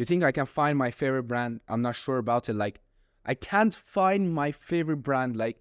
You 0.00 0.06
think 0.06 0.24
I 0.24 0.32
can 0.32 0.46
find 0.46 0.78
my 0.78 0.90
favorite 0.90 1.24
brand? 1.24 1.60
I'm 1.68 1.82
not 1.82 1.94
sure 1.94 2.16
about 2.16 2.48
it. 2.48 2.54
Like, 2.54 2.80
I 3.26 3.34
can't 3.34 3.74
find 3.74 4.32
my 4.32 4.50
favorite 4.50 5.02
brand. 5.02 5.36
Like, 5.36 5.58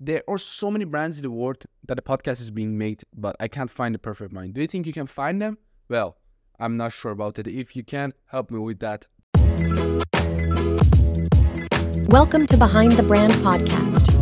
there 0.00 0.24
are 0.26 0.38
so 0.38 0.72
many 0.72 0.84
brands 0.84 1.18
in 1.18 1.22
the 1.22 1.30
world 1.30 1.64
that 1.86 1.94
the 1.94 2.02
podcast 2.02 2.40
is 2.40 2.50
being 2.50 2.76
made, 2.76 3.04
but 3.14 3.36
I 3.38 3.46
can't 3.46 3.70
find 3.70 3.94
the 3.94 4.00
perfect 4.00 4.34
brand. 4.34 4.54
Do 4.54 4.60
you 4.60 4.66
think 4.66 4.88
you 4.88 4.92
can 4.92 5.06
find 5.06 5.40
them? 5.40 5.58
Well, 5.88 6.16
I'm 6.58 6.76
not 6.76 6.94
sure 6.94 7.12
about 7.12 7.38
it. 7.38 7.46
If 7.46 7.76
you 7.76 7.84
can, 7.84 8.12
help 8.24 8.50
me 8.50 8.58
with 8.58 8.80
that. 8.80 9.06
Welcome 12.08 12.48
to 12.48 12.56
Behind 12.56 12.90
the 12.90 13.04
Brand 13.06 13.34
Podcast. 13.34 14.15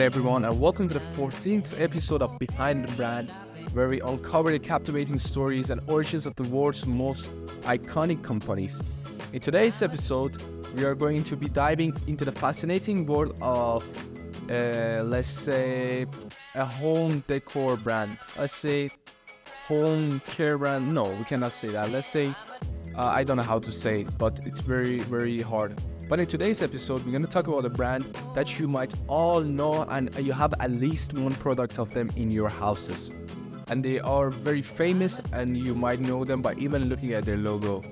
Hello, 0.00 0.06
everyone, 0.06 0.46
and 0.46 0.58
welcome 0.58 0.88
to 0.88 0.94
the 0.94 1.04
14th 1.14 1.78
episode 1.78 2.22
of 2.22 2.38
Behind 2.38 2.88
the 2.88 2.92
Brand, 2.96 3.30
where 3.74 3.86
we 3.86 4.00
uncover 4.00 4.50
the 4.50 4.58
captivating 4.58 5.18
stories 5.18 5.68
and 5.68 5.78
origins 5.88 6.24
of 6.24 6.34
the 6.36 6.48
world's 6.48 6.86
most 6.86 7.34
iconic 7.64 8.24
companies. 8.24 8.82
In 9.34 9.40
today's 9.40 9.82
episode, 9.82 10.42
we 10.74 10.84
are 10.84 10.94
going 10.94 11.22
to 11.24 11.36
be 11.36 11.50
diving 11.50 11.92
into 12.06 12.24
the 12.24 12.32
fascinating 12.32 13.04
world 13.04 13.36
of, 13.42 13.84
uh, 14.50 15.02
let's 15.04 15.28
say, 15.28 16.06
a 16.54 16.64
home 16.64 17.22
decor 17.26 17.76
brand. 17.76 18.16
Let's 18.38 18.54
say, 18.54 18.88
home 19.66 20.20
care 20.20 20.56
brand. 20.56 20.94
No, 20.94 21.02
we 21.02 21.24
cannot 21.24 21.52
say 21.52 21.68
that. 21.68 21.90
Let's 21.90 22.06
say, 22.06 22.34
uh, 22.96 23.04
I 23.04 23.22
don't 23.22 23.36
know 23.36 23.42
how 23.42 23.58
to 23.58 23.70
say 23.70 24.00
it, 24.00 24.16
but 24.16 24.40
it's 24.46 24.60
very, 24.60 25.00
very 25.00 25.40
hard. 25.40 25.78
But 26.10 26.18
in 26.18 26.26
today's 26.26 26.60
episode, 26.60 27.04
we're 27.04 27.12
going 27.12 27.24
to 27.24 27.30
talk 27.30 27.46
about 27.46 27.64
a 27.64 27.70
brand 27.70 28.02
that 28.34 28.58
you 28.58 28.66
might 28.66 28.92
all 29.06 29.42
know 29.42 29.84
and 29.84 30.12
you 30.18 30.32
have 30.32 30.52
at 30.58 30.72
least 30.72 31.12
one 31.12 31.30
product 31.30 31.78
of 31.78 31.94
them 31.94 32.10
in 32.16 32.32
your 32.32 32.48
houses. 32.48 33.12
And 33.68 33.84
they 33.84 34.00
are 34.00 34.30
very 34.30 34.60
famous 34.60 35.20
and 35.32 35.56
you 35.56 35.72
might 35.72 36.00
know 36.00 36.24
them 36.24 36.42
by 36.42 36.54
even 36.54 36.88
looking 36.88 37.12
at 37.12 37.26
their 37.26 37.36
logo. 37.36 37.84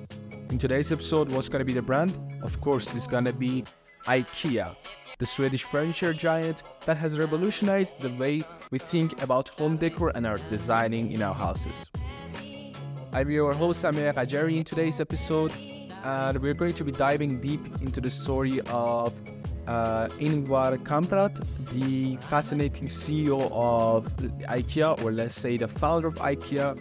In 0.49 0.57
today's 0.57 0.91
episode, 0.91 1.31
what's 1.31 1.47
going 1.47 1.61
to 1.61 1.65
be 1.65 1.71
the 1.71 1.81
brand? 1.81 2.19
Of 2.43 2.59
course, 2.59 2.93
it's 2.93 3.07
going 3.07 3.23
to 3.23 3.31
be 3.31 3.63
IKEA, 4.05 4.75
the 5.17 5.25
Swedish 5.25 5.63
furniture 5.63 6.13
giant 6.13 6.63
that 6.85 6.97
has 6.97 7.17
revolutionized 7.17 8.01
the 8.01 8.09
way 8.15 8.41
we 8.69 8.79
think 8.79 9.21
about 9.21 9.47
home 9.47 9.77
decor 9.77 10.11
and 10.13 10.27
our 10.27 10.39
designing 10.49 11.13
in 11.13 11.21
our 11.21 11.33
houses. 11.33 11.89
I'm 13.13 13.31
your 13.31 13.53
host 13.53 13.85
Amir 13.85 14.11
Kajari 14.11 14.57
in 14.57 14.65
today's 14.65 14.99
episode 14.99 15.53
and 16.03 16.37
we're 16.41 16.53
going 16.53 16.73
to 16.73 16.83
be 16.83 16.91
diving 16.91 17.39
deep 17.41 17.61
into 17.81 18.01
the 18.01 18.09
story 18.09 18.61
of 18.67 19.13
uh, 19.67 20.07
Ingvar 20.19 20.77
Kamprad, 20.83 21.35
the 21.73 22.17
fascinating 22.27 22.87
CEO 22.87 23.51
of 23.51 24.07
IKEA, 24.47 25.03
or 25.03 25.11
let's 25.11 25.35
say 25.35 25.57
the 25.57 25.67
founder 25.67 26.07
of 26.07 26.15
IKEA, 26.15 26.77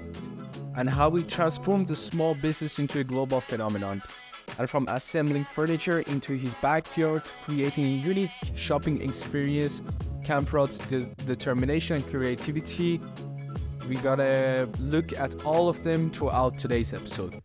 and 0.77 0.89
how 0.89 1.11
he 1.11 1.23
transformed 1.25 1.89
the 1.89 1.97
small 1.97 2.35
business 2.35 2.79
into 2.79 3.01
a 3.01 3.05
global 3.05 3.41
phenomenon. 3.41 4.03
And 4.59 4.69
from 4.69 4.87
assembling 4.89 5.45
furniture 5.45 6.01
into 6.01 6.33
his 6.33 6.55
backyard, 6.55 7.23
creating 7.45 7.85
a 7.85 7.97
unique 8.07 8.31
shopping 8.55 9.03
experience, 9.03 9.83
Kamprad's 10.23 10.79
de- 10.79 11.05
determination 11.27 11.97
and 11.97 12.07
creativity, 12.07 13.01
we 13.89 13.97
gotta 13.97 14.69
look 14.81 15.13
at 15.19 15.45
all 15.45 15.69
of 15.69 15.83
them 15.85 16.11
throughout 16.11 16.59
today's 16.59 16.93
episode. 16.93 17.41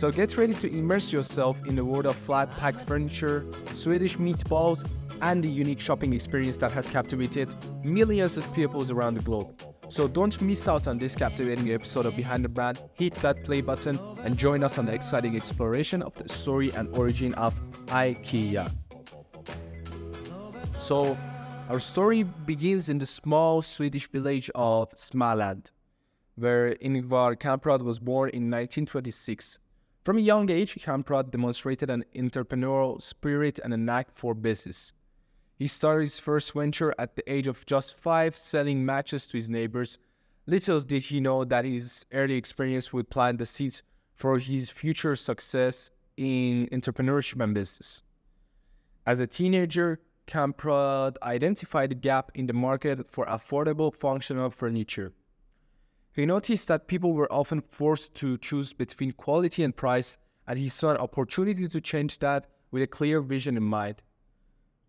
So 0.00 0.10
get 0.10 0.38
ready 0.38 0.54
to 0.54 0.72
immerse 0.72 1.12
yourself 1.12 1.58
in 1.66 1.76
the 1.76 1.84
world 1.84 2.06
of 2.06 2.16
flat 2.16 2.50
packed 2.56 2.80
furniture, 2.86 3.44
Swedish 3.74 4.16
meatballs, 4.16 4.90
and 5.20 5.44
the 5.44 5.48
unique 5.50 5.78
shopping 5.78 6.14
experience 6.14 6.56
that 6.56 6.72
has 6.72 6.88
captivated 6.88 7.54
millions 7.84 8.38
of 8.38 8.54
people 8.54 8.90
around 8.90 9.18
the 9.18 9.22
globe. 9.22 9.62
So 9.90 10.08
don't 10.08 10.40
miss 10.40 10.66
out 10.66 10.88
on 10.88 10.96
this 10.96 11.14
captivating 11.14 11.70
episode 11.70 12.06
of 12.06 12.16
Behind 12.16 12.42
the 12.42 12.48
Brand. 12.48 12.82
Hit 12.94 13.12
that 13.16 13.44
play 13.44 13.60
button 13.60 13.98
and 14.24 14.38
join 14.38 14.64
us 14.64 14.78
on 14.78 14.86
the 14.86 14.94
exciting 14.94 15.36
exploration 15.36 16.00
of 16.00 16.14
the 16.14 16.26
story 16.30 16.72
and 16.72 16.88
origin 16.96 17.34
of 17.34 17.60
IKEA. 17.88 18.74
So, 20.78 21.18
our 21.68 21.78
story 21.78 22.22
begins 22.22 22.88
in 22.88 22.96
the 22.96 23.04
small 23.04 23.60
Swedish 23.60 24.08
village 24.08 24.50
of 24.54 24.94
Smaland, 24.94 25.72
where 26.36 26.74
Ingvar 26.76 27.36
Kamprad 27.36 27.82
was 27.82 27.98
born 27.98 28.30
in 28.30 28.44
1926. 28.44 29.58
From 30.02 30.16
a 30.16 30.22
young 30.22 30.50
age, 30.50 30.76
Kamprad 30.76 31.30
demonstrated 31.30 31.90
an 31.90 32.04
entrepreneurial 32.14 33.02
spirit 33.02 33.60
and 33.62 33.74
a 33.74 33.76
knack 33.76 34.10
for 34.14 34.34
business. 34.34 34.94
He 35.58 35.66
started 35.66 36.04
his 36.04 36.18
first 36.18 36.54
venture 36.54 36.94
at 36.98 37.16
the 37.16 37.30
age 37.30 37.46
of 37.46 37.66
just 37.66 37.98
five, 37.98 38.34
selling 38.34 38.82
matches 38.82 39.26
to 39.26 39.36
his 39.36 39.50
neighbors. 39.50 39.98
Little 40.46 40.80
did 40.80 41.02
he 41.02 41.20
know 41.20 41.44
that 41.44 41.66
his 41.66 42.06
early 42.12 42.36
experience 42.36 42.94
would 42.94 43.10
plant 43.10 43.38
the 43.38 43.44
seeds 43.44 43.82
for 44.14 44.38
his 44.38 44.70
future 44.70 45.14
success 45.16 45.90
in 46.16 46.66
entrepreneurship 46.72 47.44
and 47.44 47.52
business. 47.52 48.02
As 49.06 49.20
a 49.20 49.26
teenager, 49.26 50.00
Kamprad 50.26 51.16
identified 51.22 51.92
a 51.92 51.94
gap 51.94 52.30
in 52.34 52.46
the 52.46 52.54
market 52.54 53.10
for 53.10 53.26
affordable, 53.26 53.94
functional 53.94 54.48
furniture. 54.48 55.12
He 56.12 56.26
noticed 56.26 56.66
that 56.68 56.88
people 56.88 57.12
were 57.12 57.32
often 57.32 57.60
forced 57.60 58.14
to 58.16 58.36
choose 58.38 58.72
between 58.72 59.12
quality 59.12 59.62
and 59.62 59.74
price, 59.74 60.18
and 60.46 60.58
he 60.58 60.68
saw 60.68 60.90
an 60.90 60.96
opportunity 60.96 61.68
to 61.68 61.80
change 61.80 62.18
that 62.18 62.46
with 62.70 62.82
a 62.82 62.86
clear 62.86 63.20
vision 63.20 63.56
in 63.56 63.62
mind. 63.62 64.02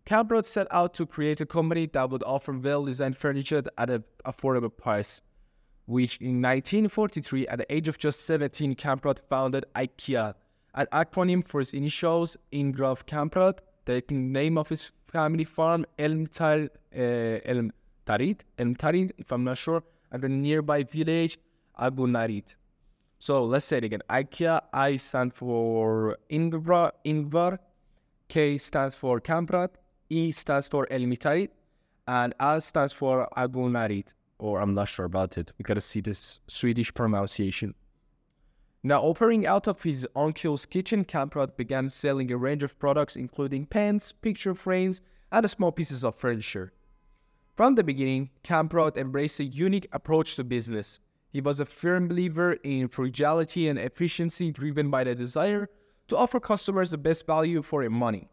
Kamprad 0.04 0.46
set 0.46 0.66
out 0.72 0.94
to 0.94 1.06
create 1.06 1.40
a 1.40 1.46
company 1.46 1.86
that 1.86 2.10
would 2.10 2.24
offer 2.24 2.52
well-designed 2.52 3.16
furniture 3.16 3.62
at 3.78 3.90
an 3.90 4.02
affordable 4.24 4.76
price, 4.76 5.20
which 5.86 6.16
in 6.16 6.42
1943, 6.42 7.46
at 7.46 7.58
the 7.58 7.72
age 7.72 7.86
of 7.86 7.98
just 7.98 8.26
17, 8.26 8.74
Kamprad 8.74 9.20
founded 9.28 9.64
IKEA, 9.76 10.34
an 10.74 10.86
acronym 10.92 11.46
for 11.46 11.60
his 11.60 11.72
initials, 11.72 12.36
Ingvar 12.52 13.04
Kamprad, 13.04 13.58
taking 13.86 14.32
the 14.32 14.40
name 14.40 14.58
of 14.58 14.68
his 14.68 14.90
family 15.06 15.44
farm, 15.44 15.86
Elmtar, 16.00 16.68
uh, 16.92 16.98
Elmtaryd, 18.08 19.10
if 19.18 19.30
I'm 19.30 19.44
not 19.44 19.58
sure, 19.58 19.84
and 20.12 20.22
the 20.22 20.28
nearby 20.28 20.84
village 20.84 21.38
Agunarit. 21.80 22.54
So 23.18 23.44
let's 23.44 23.64
say 23.64 23.78
it 23.78 23.84
again. 23.84 24.02
IKEA, 24.10 24.60
I 24.72 24.96
stand 24.96 25.34
for 25.34 26.18
Ingvar, 26.30 26.92
Ingvar, 27.04 27.58
K 28.28 28.58
stands 28.58 28.94
for 28.94 29.20
Kamprad, 29.20 29.70
E 30.10 30.32
stands 30.32 30.68
for 30.68 30.86
Elmitarit, 30.90 31.50
and 32.06 32.34
A 32.38 32.60
stands 32.60 32.92
for 32.92 33.28
Agunarit. 33.36 34.06
Or 34.38 34.60
I'm 34.60 34.74
not 34.74 34.88
sure 34.88 35.06
about 35.06 35.38
it. 35.38 35.52
We 35.58 35.62
gotta 35.62 35.80
see 35.80 36.00
this 36.00 36.40
Swedish 36.48 36.92
pronunciation. 36.92 37.74
Now, 38.82 39.00
operating 39.02 39.46
out 39.46 39.68
of 39.68 39.80
his 39.80 40.08
uncle's 40.16 40.66
kitchen, 40.66 41.04
Kamprad 41.04 41.56
began 41.56 41.88
selling 41.88 42.32
a 42.32 42.36
range 42.36 42.64
of 42.64 42.76
products 42.80 43.14
including 43.14 43.66
pens, 43.66 44.10
picture 44.10 44.56
frames, 44.56 45.00
and 45.30 45.48
small 45.48 45.70
pieces 45.70 46.02
of 46.02 46.16
furniture. 46.16 46.72
From 47.54 47.74
the 47.74 47.84
beginning, 47.84 48.30
Kamprad 48.42 48.96
embraced 48.96 49.38
a 49.38 49.44
unique 49.44 49.86
approach 49.92 50.36
to 50.36 50.44
business. 50.44 51.00
He 51.30 51.42
was 51.42 51.60
a 51.60 51.66
firm 51.66 52.08
believer 52.08 52.52
in 52.64 52.88
frugality 52.88 53.68
and 53.68 53.78
efficiency 53.78 54.50
driven 54.50 54.90
by 54.90 55.04
the 55.04 55.14
desire 55.14 55.68
to 56.08 56.16
offer 56.16 56.40
customers 56.40 56.90
the 56.90 56.98
best 56.98 57.26
value 57.26 57.60
for 57.60 57.82
their 57.82 57.90
money. 57.90 58.30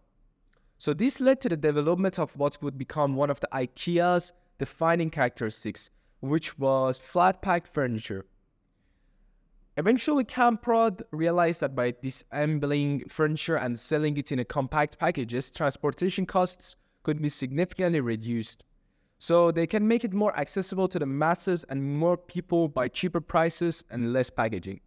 So 0.78 0.94
this 0.94 1.20
led 1.20 1.42
to 1.42 1.50
the 1.50 1.58
development 1.58 2.18
of 2.18 2.36
what 2.38 2.62
would 2.64 2.78
become 2.78 3.16
one 3.18 3.30
of 3.30 3.42
the 3.42 3.50
IKEA's 3.52 4.32
defining 4.58 5.10
characteristics, 5.10 5.90
which 6.22 6.58
was 6.58 6.98
flat 6.98 7.42
packed 7.42 7.68
furniture. 7.68 8.26
Eventually, 9.76 10.24
Kamprad 10.24 11.02
realized 11.12 11.60
that 11.60 11.76
by 11.76 11.92
disassembling 11.92 13.12
furniture 13.12 13.58
and 13.58 13.78
selling 13.78 14.16
it 14.16 14.32
in 14.32 14.44
compact 14.46 14.98
packages, 14.98 15.52
transportation 15.52 16.26
costs 16.26 16.78
could 17.04 17.22
be 17.22 17.30
significantly 17.30 18.00
reduced. 18.00 18.64
So 19.20 19.52
they 19.52 19.68
can 19.68 19.86
make 19.86 20.06
it 20.06 20.14
more 20.14 20.36
accessible 20.38 20.88
to 20.88 20.98
the 20.98 21.06
masses 21.06 21.66
and 21.66 21.84
more 21.84 22.18
people 22.18 22.70
by 22.70 22.88
cheaper 22.88 23.20
prices 23.20 23.84
and 23.92 24.14
less 24.14 24.30
packaging. 24.30 24.80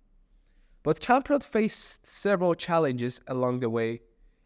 But 0.82 1.00
Kamprad 1.00 1.44
faced 1.44 2.06
several 2.06 2.54
challenges 2.54 3.20
along 3.28 3.60
the 3.60 3.68
way. 3.68 4.00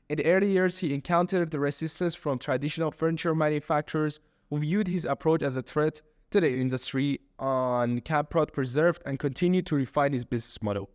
In 0.09 0.17
the 0.19 0.27
early 0.27 0.51
years, 0.51 0.79
he 0.79 0.93
encountered 0.93 1.51
the 1.51 1.61
resistance 1.61 2.17
from 2.17 2.39
traditional 2.39 2.91
furniture 2.91 3.35
manufacturers 3.35 4.19
who 4.51 4.59
viewed 4.59 4.89
his 4.89 5.05
approach 5.05 5.43
as 5.43 5.57
a 5.57 5.63
threat 5.63 6.03
to 6.33 6.41
the 6.41 6.51
industry, 6.51 7.21
and 7.39 8.05
Kamprad 8.05 8.53
preserved 8.53 9.03
and 9.07 9.21
continued 9.21 9.67
to 9.67 9.77
refine 9.77 10.13
his 10.13 10.25
business 10.25 10.61
model. 10.61 10.91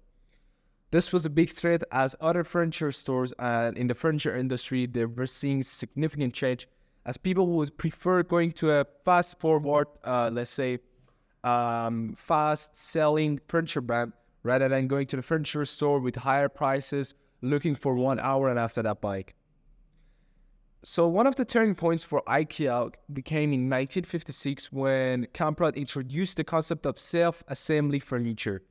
This 0.91 1.13
was 1.13 1.25
a 1.25 1.29
big 1.29 1.51
threat 1.51 1.83
as 1.93 2.15
other 2.19 2.43
furniture 2.43 2.91
stores 2.91 3.33
and 3.39 3.77
in 3.77 3.87
the 3.87 3.95
furniture 3.95 4.35
industry 4.35 4.85
they 4.85 5.05
were 5.05 5.25
seeing 5.25 5.63
significant 5.63 6.33
change 6.33 6.67
as 7.05 7.17
people 7.17 7.47
would 7.47 7.77
prefer 7.77 8.23
going 8.23 8.51
to 8.53 8.71
a 8.71 8.85
fast 9.03 9.39
forward, 9.39 9.87
uh, 10.03 10.29
let's 10.31 10.51
say, 10.51 10.79
um, 11.43 12.13
fast 12.15 12.77
selling 12.77 13.39
furniture 13.47 13.81
brand 13.81 14.13
rather 14.43 14.67
than 14.67 14.87
going 14.87 15.07
to 15.07 15.15
the 15.15 15.21
furniture 15.21 15.65
store 15.65 15.99
with 15.99 16.15
higher 16.15 16.49
prices, 16.49 17.13
looking 17.41 17.75
for 17.75 17.95
one 17.95 18.19
hour 18.19 18.49
and 18.49 18.59
after 18.59 18.81
that 18.83 19.01
bike. 19.01 19.35
So 20.83 21.07
one 21.07 21.27
of 21.27 21.35
the 21.35 21.45
turning 21.45 21.75
points 21.75 22.03
for 22.03 22.23
IKEA 22.27 22.91
became 23.13 23.53
in 23.53 23.69
1956 23.69 24.71
when 24.71 25.27
Kamprad 25.27 25.75
introduced 25.75 26.37
the 26.37 26.43
concept 26.43 26.87
of 26.87 26.97
self-assembly 26.97 27.99
furniture. 27.99 28.63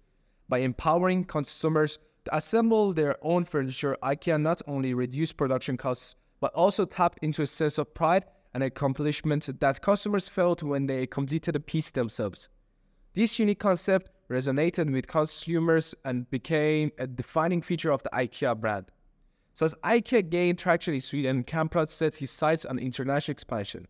By 0.49 0.59
empowering 0.59 1.25
consumers 1.25 2.01
to 2.25 2.37
assemble 2.37 2.93
their 2.93 3.17
own 3.23 3.45
furniture, 3.45 3.97
IKEA 4.03 4.41
not 4.41 4.61
only 4.67 4.93
reduced 4.93 5.37
production 5.37 5.77
costs 5.77 6.17
but 6.41 6.53
also 6.55 6.85
tapped 6.85 7.19
into 7.23 7.43
a 7.43 7.47
sense 7.47 7.79
of 7.79 7.95
pride 7.95 8.25
and 8.55 8.63
accomplishment 8.63 9.49
that 9.61 9.83
customers 9.83 10.27
felt 10.27 10.63
when 10.63 10.87
they 10.87 11.07
completed 11.07 11.55
a 11.55 11.61
piece 11.61 11.91
themselves. 11.91 12.49
This 13.15 13.39
unique 13.39 13.59
concept 13.59 14.11
resonated 14.29 14.93
with 14.93 15.07
consumers 15.07 15.95
and 16.05 16.31
became 16.31 16.93
a 16.99 17.07
defining 17.07 17.61
feature 17.61 17.91
of 17.91 18.03
the 18.03 18.11
IKEA 18.11 18.59
brand. 18.59 18.91
So 19.53 19.67
as 19.67 19.75
IKEA 19.85 20.31
gained 20.31 20.59
traction 20.59 20.95
in 20.95 21.01
Sweden, 21.01 21.45
Kamprad 21.45 21.89
set 21.89 22.15
his 22.15 22.31
sights 22.31 22.65
on 22.65 22.79
international 22.79 23.33
expansion, 23.33 23.87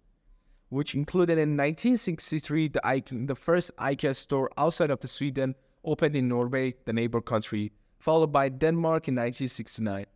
which 0.71 0.95
included 0.95 1.35
in 1.35 1.57
1963 1.57 2.69
the, 2.69 3.25
the 3.27 3.35
first 3.35 3.71
IKEA 3.77 4.17
store 4.17 4.51
outside 4.57 4.91
of 4.91 5.01
the 5.01 5.09
Sweden 5.09 5.55
opened 5.85 6.17
in 6.17 6.29
Norway, 6.29 6.75
the 6.87 6.93
neighbor 6.93 7.21
country, 7.21 7.73
followed 7.99 8.33
by 8.33 8.49
Denmark 8.49 9.09
in 9.09 9.15
1969. 9.15 10.07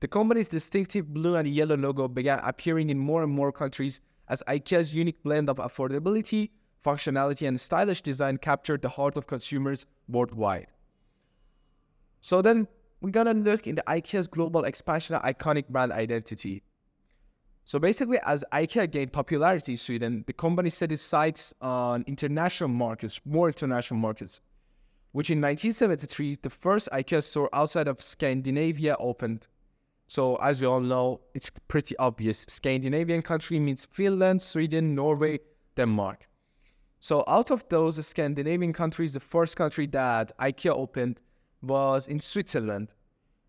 The 0.00 0.08
company's 0.08 0.48
distinctive 0.48 1.12
blue 1.12 1.34
and 1.34 1.48
yellow 1.48 1.76
logo 1.76 2.06
began 2.06 2.38
appearing 2.44 2.90
in 2.90 2.98
more 2.98 3.24
and 3.24 3.32
more 3.32 3.50
countries 3.50 4.00
as 4.28 4.42
IKEA's 4.46 4.94
unique 4.94 5.22
blend 5.24 5.48
of 5.48 5.56
affordability, 5.56 6.50
functionality, 6.84 7.48
and 7.48 7.60
stylish 7.60 8.02
design 8.02 8.38
captured 8.38 8.82
the 8.82 8.88
heart 8.88 9.16
of 9.16 9.26
consumers 9.26 9.86
worldwide. 10.08 10.68
So 12.20 12.42
then 12.42 12.68
we're 13.00 13.10
gonna 13.10 13.34
look 13.34 13.66
into 13.66 13.82
IKEA's 13.88 14.28
global 14.28 14.64
expansion 14.64 15.16
and 15.16 15.24
iconic 15.24 15.68
brand 15.68 15.90
identity. 15.90 16.62
So 17.64 17.78
basically, 17.78 18.18
as 18.24 18.44
IKEA 18.52 18.90
gained 18.90 19.12
popularity 19.12 19.72
in 19.72 19.78
Sweden, 19.78 20.24
the 20.26 20.32
company 20.32 20.70
set 20.70 20.92
its 20.92 21.02
sights 21.02 21.52
on 21.60 22.04
international 22.06 22.68
markets, 22.68 23.20
more 23.24 23.48
international 23.48 23.98
markets, 24.00 24.40
which 25.12 25.30
in 25.30 25.38
1973, 25.38 26.38
the 26.40 26.50
first 26.50 26.88
IKEA 26.92 27.22
store 27.22 27.50
outside 27.52 27.88
of 27.88 28.00
Scandinavia 28.00 28.96
opened. 29.00 29.48
So 30.08 30.36
as 30.36 30.60
you 30.60 30.70
all 30.70 30.80
know, 30.80 31.20
it's 31.34 31.50
pretty 31.68 31.96
obvious. 31.98 32.46
Scandinavian 32.48 33.20
country 33.20 33.60
means 33.60 33.86
Finland, 33.86 34.40
Sweden, 34.40 34.94
Norway, 34.94 35.40
Denmark. 35.76 36.26
So 36.98 37.22
out 37.28 37.50
of 37.50 37.68
those 37.68 38.04
Scandinavian 38.04 38.72
countries, 38.72 39.12
the 39.12 39.20
first 39.20 39.56
country 39.56 39.86
that 39.88 40.32
IKEA 40.38 40.70
opened 40.70 41.20
was 41.62 42.08
in 42.08 42.20
Switzerland. 42.20 42.88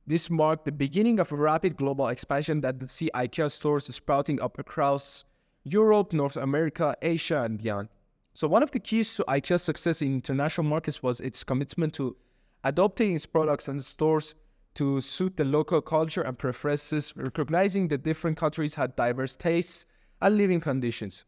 This 0.05 0.29
marked 0.29 0.65
the 0.65 0.71
beginning 0.71 1.19
of 1.19 1.31
a 1.31 1.35
rapid 1.35 1.77
global 1.77 2.09
expansion 2.09 2.61
that 2.61 2.77
would 2.79 2.89
see 2.89 3.09
IKEA 3.15 3.49
stores 3.49 3.85
sprouting 3.95 4.41
up 4.41 4.59
across 4.59 5.23
Europe, 5.63 6.11
North 6.13 6.35
America, 6.35 6.95
Asia, 7.01 7.43
and 7.43 7.57
beyond. 7.57 7.87
So, 8.33 8.47
one 8.47 8.63
of 8.63 8.71
the 8.71 8.79
keys 8.79 9.15
to 9.15 9.23
IKEA's 9.27 9.63
success 9.63 10.01
in 10.01 10.13
international 10.15 10.67
markets 10.67 11.01
was 11.01 11.19
its 11.21 11.43
commitment 11.43 11.93
to 11.95 12.17
adopting 12.63 13.15
its 13.15 13.25
products 13.25 13.67
and 13.67 13.83
stores 13.83 14.35
to 14.79 15.01
suit 15.01 15.35
the 15.35 15.43
local 15.43 15.81
culture 15.81 16.21
and 16.21 16.37
preferences, 16.37 17.13
recognizing 17.17 17.89
that 17.89 18.01
different 18.01 18.37
countries 18.37 18.75
had 18.75 18.95
diverse 18.95 19.35
tastes 19.35 19.85
and 20.21 20.37
living 20.37 20.61
conditions. 20.61 21.25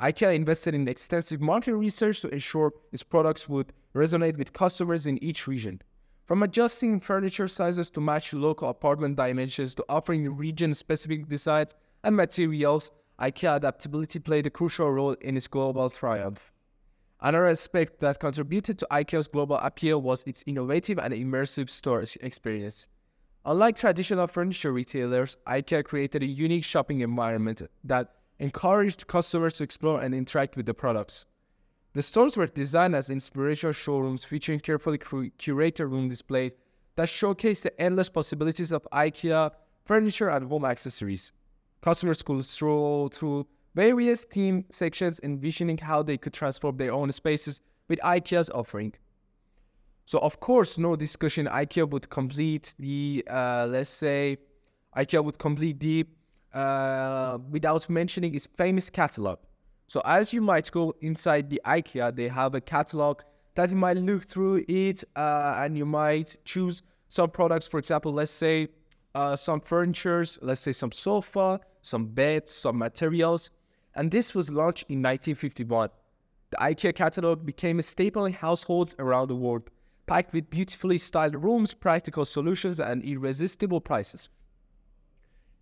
IKEA 0.00 0.34
invested 0.34 0.74
in 0.74 0.88
extensive 0.88 1.38
market 1.38 1.76
research 1.76 2.22
to 2.22 2.28
ensure 2.28 2.72
its 2.90 3.02
products 3.02 3.46
would 3.46 3.74
resonate 3.94 4.38
with 4.38 4.54
customers 4.54 5.06
in 5.06 5.22
each 5.22 5.46
region. 5.46 5.82
From 6.24 6.42
adjusting 6.42 6.98
furniture 7.00 7.46
sizes 7.46 7.90
to 7.90 8.00
match 8.00 8.32
local 8.32 8.70
apartment 8.70 9.16
dimensions 9.16 9.74
to 9.74 9.84
offering 9.90 10.34
region 10.34 10.72
specific 10.72 11.28
designs 11.28 11.74
and 12.04 12.16
materials, 12.16 12.90
IKEA 13.20 13.56
adaptability 13.56 14.18
played 14.18 14.46
a 14.46 14.50
crucial 14.50 14.90
role 14.90 15.12
in 15.20 15.36
its 15.36 15.46
global 15.46 15.90
triumph. 15.90 16.50
Another 17.20 17.46
aspect 17.46 17.98
that 17.98 18.20
contributed 18.20 18.78
to 18.78 18.86
IKEA's 18.92 19.26
global 19.26 19.56
appeal 19.56 20.00
was 20.00 20.22
its 20.24 20.44
innovative 20.46 20.98
and 20.98 21.12
immersive 21.12 21.68
store 21.68 22.04
experience. 22.20 22.86
Unlike 23.44 23.76
traditional 23.76 24.26
furniture 24.28 24.72
retailers, 24.72 25.36
IKEA 25.46 25.84
created 25.84 26.22
a 26.22 26.26
unique 26.26 26.64
shopping 26.64 27.00
environment 27.00 27.62
that 27.82 28.12
encouraged 28.38 29.08
customers 29.08 29.54
to 29.54 29.64
explore 29.64 30.00
and 30.00 30.14
interact 30.14 30.56
with 30.56 30.66
the 30.66 30.74
products. 30.74 31.24
The 31.94 32.02
stores 32.02 32.36
were 32.36 32.46
designed 32.46 32.94
as 32.94 33.10
inspirational 33.10 33.72
showrooms 33.72 34.24
featuring 34.24 34.60
carefully 34.60 34.98
curated 34.98 35.90
room 35.90 36.08
displays 36.08 36.52
that 36.94 37.08
showcase 37.08 37.62
the 37.62 37.80
endless 37.80 38.08
possibilities 38.08 38.70
of 38.70 38.86
IKEA 38.92 39.50
furniture 39.84 40.28
and 40.28 40.48
home 40.48 40.64
accessories. 40.64 41.32
Customers 41.80 42.22
could 42.22 42.44
stroll 42.44 43.08
through 43.08 43.46
various 43.78 44.24
team 44.24 44.64
sections 44.70 45.20
envisioning 45.22 45.78
how 45.78 46.02
they 46.02 46.18
could 46.18 46.32
transform 46.32 46.76
their 46.76 46.92
own 46.92 47.12
spaces 47.12 47.62
with 47.88 48.00
IKEA's 48.00 48.50
offering. 48.50 48.92
So, 50.04 50.18
of 50.18 50.40
course, 50.40 50.78
no 50.78 50.96
discussion. 50.96 51.46
IKEA 51.46 51.88
would 51.88 52.10
complete 52.10 52.74
the, 52.80 53.24
uh, 53.30 53.68
let's 53.70 53.88
say, 53.88 54.38
IKEA 54.96 55.22
would 55.24 55.38
complete 55.38 55.78
the, 55.78 56.06
uh, 56.52 57.38
without 57.50 57.88
mentioning 57.88 58.34
its 58.34 58.48
famous 58.56 58.90
catalog. 58.90 59.38
So 59.86 60.02
as 60.04 60.32
you 60.32 60.40
might 60.40 60.68
go 60.72 60.92
inside 61.00 61.48
the 61.48 61.60
IKEA, 61.64 62.16
they 62.16 62.26
have 62.26 62.56
a 62.56 62.60
catalog 62.60 63.20
that 63.54 63.70
you 63.70 63.76
might 63.76 63.96
look 63.96 64.24
through 64.24 64.64
it 64.66 65.04
uh, 65.14 65.60
and 65.62 65.78
you 65.78 65.86
might 65.86 66.34
choose 66.44 66.82
some 67.06 67.30
products. 67.30 67.68
For 67.68 67.78
example, 67.78 68.12
let's 68.12 68.32
say 68.32 68.68
uh, 69.14 69.36
some 69.36 69.60
furnitures, 69.60 70.36
let's 70.42 70.62
say 70.62 70.72
some 70.72 70.90
sofa, 70.90 71.60
some 71.82 72.06
beds, 72.06 72.50
some 72.50 72.76
materials. 72.76 73.50
And 73.98 74.12
this 74.12 74.32
was 74.32 74.48
launched 74.48 74.84
in 74.88 75.02
1951. 75.02 75.90
The 76.50 76.56
IKEA 76.58 76.94
catalog 76.94 77.44
became 77.44 77.80
a 77.80 77.82
staple 77.82 78.26
in 78.26 78.32
households 78.32 78.94
around 79.00 79.26
the 79.26 79.34
world, 79.34 79.72
packed 80.06 80.32
with 80.32 80.48
beautifully 80.50 80.98
styled 80.98 81.34
rooms, 81.34 81.74
practical 81.74 82.24
solutions, 82.24 82.78
and 82.78 83.02
irresistible 83.02 83.80
prices. 83.80 84.28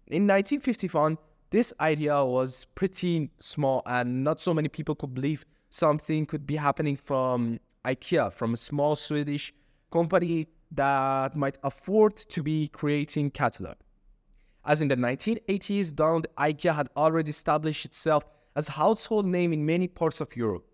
In 0.08 0.24
1951, 0.24 1.16
this 1.48 1.72
idea 1.80 2.22
was 2.22 2.66
pretty 2.74 3.30
small 3.38 3.82
and 3.86 4.22
not 4.22 4.38
so 4.38 4.52
many 4.52 4.68
people 4.68 4.94
could 4.94 5.14
believe 5.14 5.46
something 5.70 6.26
could 6.26 6.46
be 6.46 6.56
happening 6.56 6.96
from 6.96 7.58
IKEA, 7.86 8.30
from 8.30 8.52
a 8.52 8.58
small 8.58 8.96
Swedish 8.96 9.54
company 9.90 10.46
that 10.72 11.34
might 11.34 11.56
afford 11.64 12.16
to 12.16 12.42
be 12.42 12.68
creating 12.68 13.30
catalog. 13.30 13.76
As 14.66 14.80
in 14.80 14.88
the 14.88 14.96
1980s, 14.96 15.94
Donald 15.94 16.26
IKEA 16.36 16.74
had 16.74 16.88
already 16.96 17.30
established 17.30 17.84
itself 17.84 18.24
as 18.56 18.68
a 18.68 18.72
household 18.72 19.24
name 19.24 19.52
in 19.52 19.64
many 19.64 19.86
parts 19.86 20.20
of 20.20 20.34
Europe. 20.34 20.66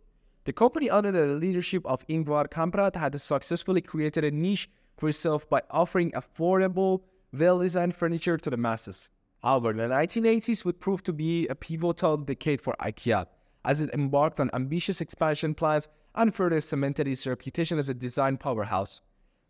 The 0.44 0.52
company 0.54 0.88
under 0.88 1.12
the 1.12 1.26
leadership 1.34 1.84
of 1.84 2.06
Ingvar 2.08 2.48
Kamprad 2.48 2.96
had 2.96 3.20
successfully 3.20 3.82
created 3.82 4.24
a 4.24 4.30
niche 4.30 4.70
for 4.96 5.10
itself 5.10 5.46
by 5.48 5.60
offering 5.70 6.10
affordable, 6.12 7.02
well-designed 7.34 7.94
furniture 7.94 8.38
to 8.38 8.48
the 8.48 8.56
masses. 8.56 9.10
However, 9.42 9.74
the 9.74 9.82
1980s 9.82 10.64
would 10.64 10.80
prove 10.80 11.02
to 11.02 11.12
be 11.12 11.46
a 11.48 11.54
pivotal 11.54 12.16
decade 12.16 12.62
for 12.62 12.74
IKEA, 12.80 13.26
as 13.66 13.82
it 13.82 13.90
embarked 13.92 14.40
on 14.40 14.48
ambitious 14.54 15.02
expansion 15.02 15.54
plans 15.54 15.88
and 16.14 16.34
further 16.34 16.62
cemented 16.62 17.06
its 17.06 17.26
reputation 17.26 17.78
as 17.78 17.90
a 17.90 17.94
design 17.94 18.38
powerhouse. 18.38 19.02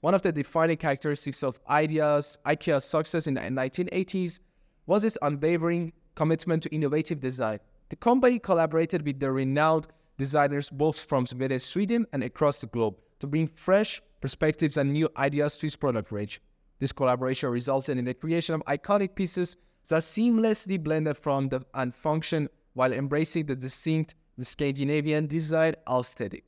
One 0.02 0.14
of 0.14 0.22
the 0.22 0.32
defining 0.32 0.78
characteristics 0.78 1.44
of 1.44 1.60
IDEA's, 1.70 2.36
IKEA's 2.44 2.84
success 2.84 3.28
in 3.28 3.34
the 3.34 3.40
1980s 3.40 4.40
was 4.84 5.04
its 5.04 5.16
unwavering 5.22 5.92
commitment 6.16 6.64
to 6.64 6.74
innovative 6.74 7.20
design. 7.20 7.60
The 7.88 7.94
company 7.94 8.40
collaborated 8.40 9.06
with 9.06 9.20
the 9.20 9.30
renowned 9.30 9.86
designers 10.18 10.68
both 10.70 10.98
from 10.98 11.24
Sweden 11.24 12.04
and 12.12 12.24
across 12.24 12.60
the 12.60 12.66
globe 12.66 12.96
to 13.20 13.28
bring 13.28 13.46
fresh 13.46 14.02
perspectives 14.20 14.76
and 14.76 14.92
new 14.92 15.08
ideas 15.18 15.56
to 15.58 15.66
its 15.66 15.76
product 15.76 16.10
range. 16.10 16.42
This 16.80 16.90
collaboration 16.90 17.50
resulted 17.50 17.96
in 17.96 18.04
the 18.04 18.14
creation 18.14 18.56
of 18.56 18.64
iconic 18.64 19.14
pieces 19.14 19.56
that 19.88 20.02
seamlessly 20.02 20.82
blended 20.82 21.16
from 21.16 21.48
the, 21.48 21.64
and 21.74 21.94
function 21.94 22.48
while 22.72 22.92
embracing 22.92 23.46
the 23.46 23.54
distinct 23.54 24.16
Scandinavian 24.40 25.28
design 25.28 25.76
aesthetic. 25.88 26.42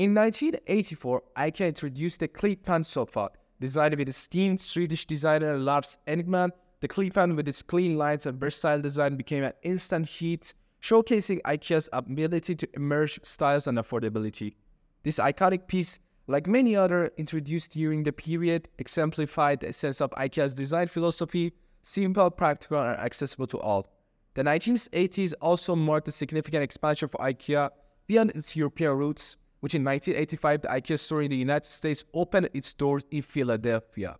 In 0.00 0.14
1984, 0.14 1.22
IKEA 1.36 1.68
introduced 1.68 2.20
the 2.20 2.28
Klippan 2.28 2.86
sofa, 2.86 3.28
designed 3.60 3.96
with 3.96 4.08
esteemed 4.08 4.58
Swedish 4.58 5.04
designer 5.04 5.58
Lars 5.58 5.98
Engman. 6.08 6.52
The 6.80 6.88
Klippan, 6.88 7.36
with 7.36 7.46
its 7.46 7.60
clean 7.60 7.98
lines 7.98 8.24
and 8.24 8.40
versatile 8.40 8.80
design, 8.80 9.16
became 9.16 9.44
an 9.44 9.52
instant 9.62 10.08
hit, 10.08 10.54
showcasing 10.80 11.42
IKEA's 11.42 11.90
ability 11.92 12.54
to 12.54 12.68
merge 12.78 13.20
styles 13.22 13.66
and 13.66 13.76
affordability. 13.76 14.54
This 15.02 15.18
iconic 15.18 15.66
piece, 15.66 15.98
like 16.28 16.46
many 16.46 16.74
other 16.74 17.12
introduced 17.18 17.72
during 17.72 18.02
the 18.02 18.12
period, 18.14 18.70
exemplified 18.78 19.60
the 19.60 19.68
essence 19.68 20.00
of 20.00 20.12
IKEA's 20.12 20.54
design 20.54 20.86
philosophy, 20.86 21.52
simple, 21.82 22.30
practical, 22.30 22.78
and 22.78 22.98
accessible 22.98 23.48
to 23.48 23.58
all. 23.58 23.92
The 24.32 24.44
1980s 24.44 25.34
also 25.42 25.76
marked 25.76 26.08
a 26.08 26.12
significant 26.12 26.62
expansion 26.62 27.10
for 27.10 27.20
IKEA 27.20 27.68
beyond 28.06 28.30
its 28.30 28.56
European 28.56 28.96
roots, 28.96 29.36
which 29.60 29.74
in 29.74 29.84
1985 29.84 30.62
the 30.62 30.68
IKEA 30.68 30.98
store 30.98 31.22
in 31.22 31.30
the 31.30 31.36
United 31.36 31.68
States 31.68 32.04
opened 32.12 32.48
its 32.52 32.72
doors 32.74 33.04
in 33.10 33.22
Philadelphia. 33.22 34.16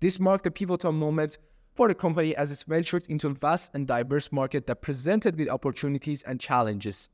This 0.00 0.20
marked 0.20 0.46
a 0.46 0.50
pivotal 0.50 0.92
moment 0.92 1.38
for 1.74 1.88
the 1.88 1.94
company 1.94 2.34
as 2.36 2.50
it 2.50 2.64
ventured 2.66 3.06
into 3.08 3.28
a 3.28 3.34
vast 3.34 3.70
and 3.74 3.86
diverse 3.86 4.32
market 4.32 4.66
that 4.66 4.82
presented 4.82 5.36
with 5.36 5.48
opportunities 5.48 6.22
and 6.22 6.40
challenges. 6.40 7.08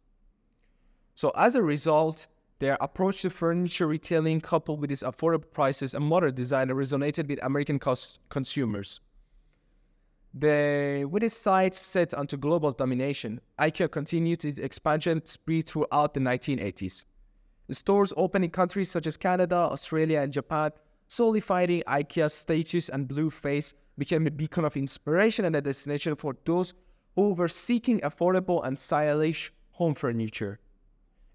So 1.15 1.31
as 1.37 1.55
a 1.55 1.63
result, 1.63 2.27
their 2.59 2.79
approach 2.81 3.23
to 3.23 3.31
furniture 3.31 3.89
retailing 3.89 4.41
coupled 4.41 4.81
with 4.81 4.93
its 4.93 5.03
affordable 5.03 5.51
prices 5.51 5.95
and 5.95 6.05
modern 6.05 6.35
design 6.35 6.69
resonated 6.69 7.29
with 7.29 7.43
American 7.45 7.79
cons- 7.79 8.21
consumers. 8.29 9.01
The, 10.35 11.07
with 11.11 11.25
its 11.25 11.37
sights 11.37 11.79
set 11.79 12.15
onto 12.15 12.37
global 12.37 12.73
domination, 12.73 13.41
IKEA 13.59 13.91
continued 13.91 14.45
its 14.45 14.59
expansion 14.59 15.27
spree 15.27 15.63
throughout 15.63 16.15
the 16.15 16.21
1980s. 16.21 17.05
Stores 17.71 18.13
opened 18.17 18.45
in 18.45 18.51
countries 18.51 18.91
such 18.91 19.07
as 19.07 19.17
Canada, 19.17 19.57
Australia, 19.57 20.21
and 20.21 20.33
Japan, 20.33 20.73
solidifying 21.09 21.83
IKEA's 21.87 22.35
status 22.35 22.89
and 22.89 23.09
blue 23.09 23.31
face 23.31 23.75
became 23.97 24.27
a 24.27 24.31
beacon 24.31 24.65
of 24.65 24.77
inspiration 24.77 25.45
and 25.45 25.55
a 25.55 25.61
destination 25.61 26.17
for 26.17 26.37
those 26.45 26.75
who 27.15 27.35
were 27.35 27.49
seeking 27.49 28.01
affordable 28.01 28.65
and 28.67 28.77
stylish 28.77 29.53
home 29.73 29.95
furniture. 29.95 30.59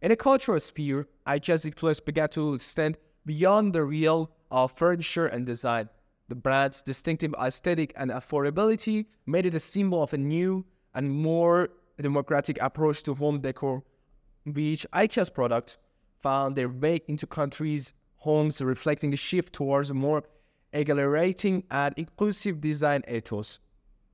In 0.02 0.10
the 0.10 0.16
cultural 0.16 0.60
sphere, 0.60 1.08
IKEA's 1.26 1.66
influence 1.66 2.00
began 2.00 2.30
to 2.30 2.54
extend 2.54 2.98
beyond 3.26 3.74
the 3.74 3.84
realm 3.84 4.28
of 4.52 4.72
furniture 4.72 5.28
and 5.28 5.46
design. 5.46 5.90
The 6.30 6.36
brand's 6.36 6.82
distinctive 6.82 7.34
aesthetic 7.42 7.94
and 7.96 8.12
affordability 8.12 9.06
made 9.26 9.46
it 9.46 9.56
a 9.56 9.60
symbol 9.60 10.04
of 10.04 10.14
a 10.14 10.18
new 10.18 10.66
and 10.94 11.10
more 11.10 11.70
democratic 12.02 12.58
approach 12.62 13.04
to 13.04 13.16
home 13.16 13.40
decor, 13.40 13.84
which 14.46 14.86
IKEA's 14.94 15.30
products 15.30 15.78
found 16.22 16.56
their 16.56 16.70
way 16.70 17.02
into 17.08 17.28
countries' 17.28 17.94
homes, 18.18 18.62
reflecting 18.62 19.14
a 19.14 19.18
shift 19.18 19.54
towards 19.54 19.90
a 19.90 19.94
more 19.94 20.24
exhilarating 20.74 21.64
and 21.72 21.94
inclusive 21.98 22.60
design 22.62 23.04
ethos. 23.08 23.60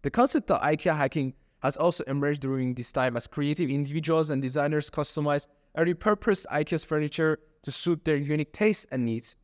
The 0.01 0.11
concept 0.11 0.51
of 0.51 0.61
IKEA 0.61 0.95
hacking 0.95 1.33
has 1.61 1.77
also 1.77 2.03
emerged 2.05 2.41
during 2.41 2.73
this 2.73 2.91
time 2.91 3.15
as 3.15 3.25
creative 3.25 3.69
individuals 3.69 4.29
and 4.29 4.41
designers 4.41 4.89
customize 4.89 5.47
and 5.75 5.87
repurpose 5.87 6.45
IKEA's 6.51 6.83
furniture 6.83 7.39
to 7.63 7.71
suit 7.71 8.03
their 8.03 8.17
unique 8.17 8.51
tastes 8.51 8.85
and 8.91 9.05
needs. 9.05 9.35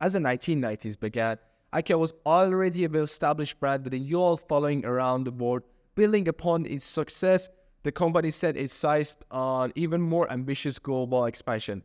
As 0.00 0.12
the 0.12 0.18
1990s 0.18 1.00
began, 1.00 1.38
IKEA 1.72 1.98
was 1.98 2.12
already 2.26 2.84
a 2.84 2.88
well-established 2.88 3.58
brand 3.58 3.84
with 3.84 3.94
a 3.94 3.98
loyal 3.98 4.36
following 4.36 4.84
around 4.84 5.24
the 5.24 5.32
world. 5.32 5.62
Building 5.94 6.28
upon 6.28 6.66
its 6.66 6.84
success, 6.84 7.48
the 7.82 7.90
company 7.90 8.30
set 8.30 8.56
its 8.56 8.74
sights 8.74 9.16
on 9.30 9.72
even 9.74 10.00
more 10.00 10.30
ambitious 10.30 10.78
global 10.78 11.24
expansion. 11.24 11.82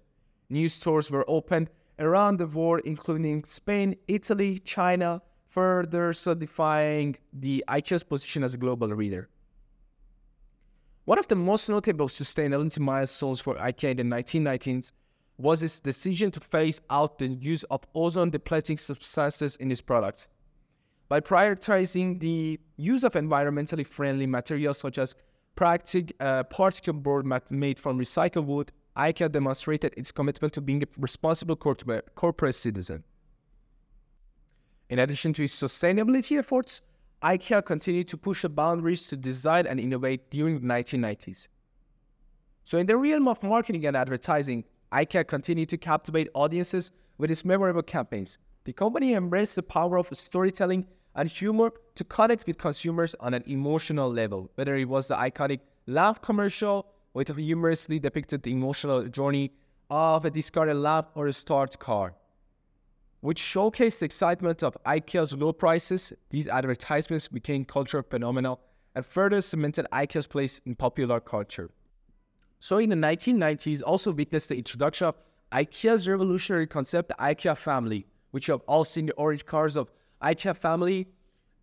New 0.50 0.68
stores 0.70 1.12
were 1.12 1.26
opened 1.28 1.70
around 2.00 2.38
the 2.38 2.48
world, 2.48 2.82
including 2.86 3.44
Spain, 3.44 3.96
Italy, 4.08 4.60
China, 4.60 5.22
further 5.50 6.14
solidifying 6.14 7.16
the 7.34 7.64
IKEA's 7.68 8.04
position 8.04 8.44
as 8.44 8.54
a 8.54 8.58
global 8.58 8.88
leader. 8.88 9.30
One 11.06 11.20
of 11.20 11.28
the 11.28 11.36
most 11.36 11.70
notable 11.70 12.08
sustainability 12.08 12.80
milestones 12.80 13.42
for 13.42 13.56
IKEA 13.56 14.00
in 14.00 14.10
the 14.10 14.16
1990s 14.16 14.92
was 15.38 15.64
its 15.64 15.80
decision 15.80 16.32
to 16.32 16.40
phase 16.40 16.82
out 16.90 17.18
the 17.18 17.28
use 17.28 17.64
of 17.64 17.82
ozone 17.96 18.30
depleting 18.30 18.78
substances 18.78 19.56
in 19.56 19.72
its 19.72 19.82
products. 19.82 20.28
By 21.08 21.22
prioritizing 21.22 22.20
the 22.20 22.60
use 22.78 23.04
of 23.04 23.14
environmentally 23.14 23.88
friendly 23.88 24.28
materials 24.28 24.78
such 24.78 24.98
as 24.98 25.16
practic- 25.56 26.14
uh, 26.20 26.44
particle 26.44 26.94
board 26.94 27.26
made 27.50 27.80
from 27.80 27.98
recycled 27.98 28.46
wood, 28.46 28.72
IKEA 29.00 29.32
demonstrated 29.32 29.94
its 29.96 30.12
commitment 30.12 30.54
to 30.54 30.62
being 30.62 30.84
a 30.84 30.88
responsible 30.98 31.56
corporate, 31.56 32.56
citizen. 32.56 33.04
In 34.90 35.00
addition 35.00 35.32
to 35.34 35.44
its 35.44 35.58
sustainability 35.58 36.38
efforts, 36.38 36.82
IKEA 37.24 37.66
continued 37.66 38.10
to 38.10 38.18
push 38.18 38.42
the 38.42 38.50
boundaries 38.50 39.08
to 39.08 39.16
design 39.16 39.68
and 39.68 39.80
innovate 39.80 40.30
during 40.30 40.60
the 40.60 40.68
1990s. 40.68 41.48
So, 42.64 42.78
in 42.78 42.86
the 42.88 42.98
realm 42.98 43.28
of 43.28 43.42
marketing 43.42 43.86
and 43.86 43.96
advertising, 43.96 44.66
IKEA 44.92 45.26
continued 45.26 45.70
to 45.70 45.78
captivate 45.78 46.28
audiences 46.34 46.92
with 47.18 47.32
its 47.32 47.46
memorable 47.46 47.84
campaigns. 47.84 48.38
The 48.66 48.74
company 48.74 49.14
embraced 49.14 49.56
the 49.56 49.64
power 49.64 49.98
of 49.98 50.10
storytelling 50.12 50.86
and 51.16 51.30
humor 51.30 51.72
to 51.96 52.04
connect 52.04 52.46
with 52.48 52.58
consumers 52.58 53.16
on 53.20 53.34
an 53.34 53.44
emotional 53.48 54.12
level, 54.12 54.52
whether 54.56 54.76
it 54.76 54.90
was 54.90 55.08
the 55.08 55.16
iconic 55.16 55.62
lamp 55.88 56.22
commercial, 56.22 56.86
which 57.14 57.30
humorously 57.30 58.00
depicted 58.00 58.44
the 58.44 58.52
emotional 58.52 59.04
journey 59.08 59.52
of 59.90 60.26
a 60.26 60.30
discarded 60.30 60.78
lamp 60.78 61.10
or 61.16 61.28
a 61.28 61.34
start 61.34 61.78
car, 61.80 62.14
which 63.22 63.42
showcased 63.42 64.00
the 64.00 64.06
excitement 64.06 64.64
of 64.64 64.78
IKEA's 64.86 65.34
low 65.34 65.52
prices. 65.52 66.14
These 66.30 66.48
advertisements 66.48 67.28
became 67.28 67.66
cultural 67.66 68.04
phenomena 68.04 68.58
and 68.96 69.06
further 69.06 69.42
cemented 69.42 69.88
IKEA's 69.92 70.28
place 70.28 70.62
in 70.66 70.76
popular 70.76 71.20
culture. 71.20 71.70
So 72.60 72.78
in 72.78 72.90
the 72.90 72.96
1990s, 72.96 73.82
also 73.86 74.12
witnessed 74.12 74.50
the 74.50 74.58
introduction 74.58 75.08
of 75.08 75.16
IKEA's 75.52 76.08
revolutionary 76.08 76.68
concept, 76.68 77.10
the 77.10 77.16
IKEA 77.16 77.58
family, 77.58 78.06
which 78.32 78.48
you 78.48 78.52
have 78.52 78.62
all 78.68 78.84
seen 78.84 79.08
the 79.08 79.14
orange 79.14 79.46
cars 79.46 79.76
of 79.76 79.92
IKEA 80.22 80.56
family 80.56 81.08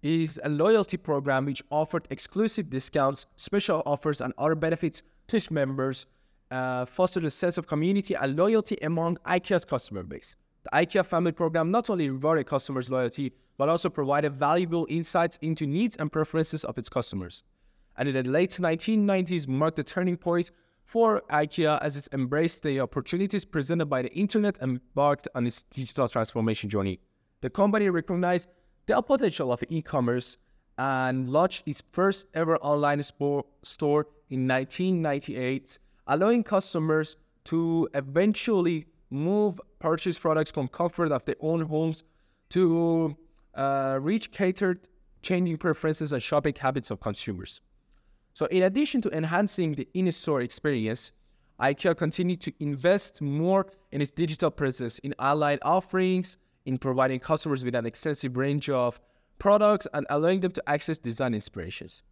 is 0.02 0.40
a 0.44 0.48
loyalty 0.48 0.96
program 0.96 1.44
which 1.44 1.62
offered 1.70 2.06
exclusive 2.10 2.70
discounts, 2.70 3.26
special 3.36 3.82
offers, 3.86 4.20
and 4.20 4.32
other 4.38 4.54
benefits 4.54 5.02
its 5.28 5.50
members, 5.50 6.06
uh, 6.50 6.84
fostered 6.84 7.24
a 7.24 7.30
sense 7.30 7.58
of 7.58 7.66
community 7.66 8.14
and 8.14 8.36
loyalty 8.36 8.76
among 8.82 9.16
IKEA's 9.26 9.64
customer 9.64 10.02
base. 10.02 10.36
The 10.64 10.70
IKEA 10.70 11.04
family 11.04 11.32
program 11.32 11.70
not 11.70 11.90
only 11.90 12.10
rewarded 12.10 12.46
customers' 12.46 12.90
loyalty, 12.90 13.32
but 13.56 13.68
also 13.68 13.88
provided 13.88 14.32
valuable 14.32 14.86
insights 14.90 15.38
into 15.42 15.66
needs 15.66 15.96
and 15.96 16.10
preferences 16.12 16.64
of 16.64 16.76
its 16.78 16.88
customers. 16.88 17.42
And 17.96 18.08
in 18.08 18.14
the 18.14 18.30
late 18.30 18.50
1990s 18.50 19.48
marked 19.48 19.76
the 19.76 19.84
turning 19.84 20.16
point 20.16 20.50
for 20.84 21.22
IKEA 21.30 21.80
as 21.82 21.96
it 21.96 22.08
embraced 22.12 22.62
the 22.62 22.80
opportunities 22.80 23.44
presented 23.44 23.86
by 23.86 24.02
the 24.02 24.12
internet 24.12 24.58
and 24.60 24.80
embarked 24.80 25.26
on 25.34 25.46
its 25.46 25.64
digital 25.64 26.06
transformation 26.06 26.70
journey. 26.70 27.00
The 27.40 27.50
company 27.50 27.90
recognized 27.90 28.48
the 28.86 29.00
potential 29.02 29.52
of 29.52 29.64
e-commerce 29.68 30.36
and 30.78 31.28
launched 31.28 31.62
its 31.66 31.82
first 31.92 32.26
ever 32.34 32.56
online 32.58 33.02
store 33.62 34.06
in 34.30 34.48
1998, 34.48 35.78
allowing 36.06 36.42
customers 36.42 37.16
to 37.44 37.88
eventually 37.94 38.86
move 39.10 39.60
purchase 39.78 40.18
products 40.18 40.50
from 40.50 40.68
comfort 40.68 41.12
of 41.12 41.24
their 41.24 41.36
own 41.40 41.60
homes 41.60 42.02
to 42.50 43.16
uh, 43.54 43.98
reach 44.00 44.30
catered 44.32 44.88
changing 45.22 45.56
preferences 45.56 46.12
and 46.12 46.22
shopping 46.22 46.54
habits 46.58 46.90
of 46.90 47.00
consumers. 47.00 47.60
So, 48.34 48.46
in 48.46 48.64
addition 48.64 49.00
to 49.02 49.10
enhancing 49.16 49.74
the 49.74 49.88
in 49.94 50.10
store 50.12 50.42
experience, 50.42 51.12
IKEA 51.60 51.96
continued 51.96 52.40
to 52.42 52.52
invest 52.60 53.22
more 53.22 53.66
in 53.92 54.02
its 54.02 54.10
digital 54.10 54.50
presence 54.50 54.98
in 55.00 55.14
online 55.18 55.58
offerings, 55.62 56.36
in 56.66 56.76
providing 56.76 57.18
customers 57.18 57.64
with 57.64 57.74
an 57.74 57.86
extensive 57.86 58.36
range 58.36 58.68
of 58.68 59.00
products, 59.38 59.86
and 59.94 60.06
allowing 60.10 60.40
them 60.40 60.52
to 60.52 60.62
access 60.68 60.98
design 60.98 61.32
inspirations. 61.32 62.02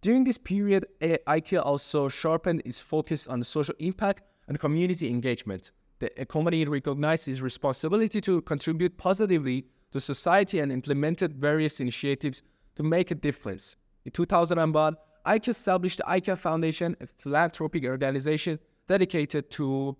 During 0.00 0.22
this 0.24 0.38
period, 0.38 0.86
IKEA 1.00 1.64
also 1.64 2.08
sharpened 2.08 2.62
its 2.64 2.78
focus 2.78 3.26
on 3.26 3.42
social 3.42 3.74
impact 3.80 4.22
and 4.46 4.58
community 4.58 5.08
engagement. 5.08 5.72
The 5.98 6.10
company 6.26 6.64
recognized 6.64 7.26
its 7.26 7.40
responsibility 7.40 8.20
to 8.20 8.40
contribute 8.42 8.96
positively 8.96 9.66
to 9.90 10.00
society 10.00 10.60
and 10.60 10.70
implemented 10.70 11.34
various 11.34 11.80
initiatives 11.80 12.42
to 12.76 12.84
make 12.84 13.10
a 13.10 13.16
difference. 13.16 13.74
In 14.04 14.12
2001, 14.12 14.96
IKEA 15.26 15.48
established 15.48 15.98
the 15.98 16.04
IKEA 16.04 16.38
Foundation, 16.38 16.96
a 17.00 17.06
philanthropic 17.06 17.84
organization 17.84 18.60
dedicated 18.86 19.50
to 19.50 19.96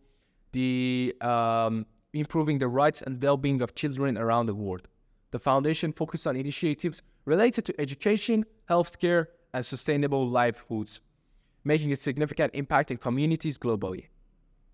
the 0.52 1.14
um, 1.20 1.84
improving 2.12 2.58
the 2.58 2.68
rights 2.68 3.02
and 3.02 3.20
well-being 3.20 3.60
of 3.60 3.74
children 3.74 4.16
around 4.16 4.46
the 4.46 4.54
world. 4.54 4.86
The 5.32 5.38
foundation 5.40 5.92
focused 5.92 6.26
on 6.26 6.36
initiatives 6.36 7.02
related 7.24 7.64
to 7.66 7.80
education, 7.80 8.46
healthcare, 8.70 9.26
and 9.52 9.64
sustainable 9.64 10.28
livelihoods, 10.28 11.00
making 11.64 11.92
a 11.92 11.96
significant 11.96 12.54
impact 12.54 12.90
in 12.90 12.96
communities 12.96 13.58
globally. 13.58 14.06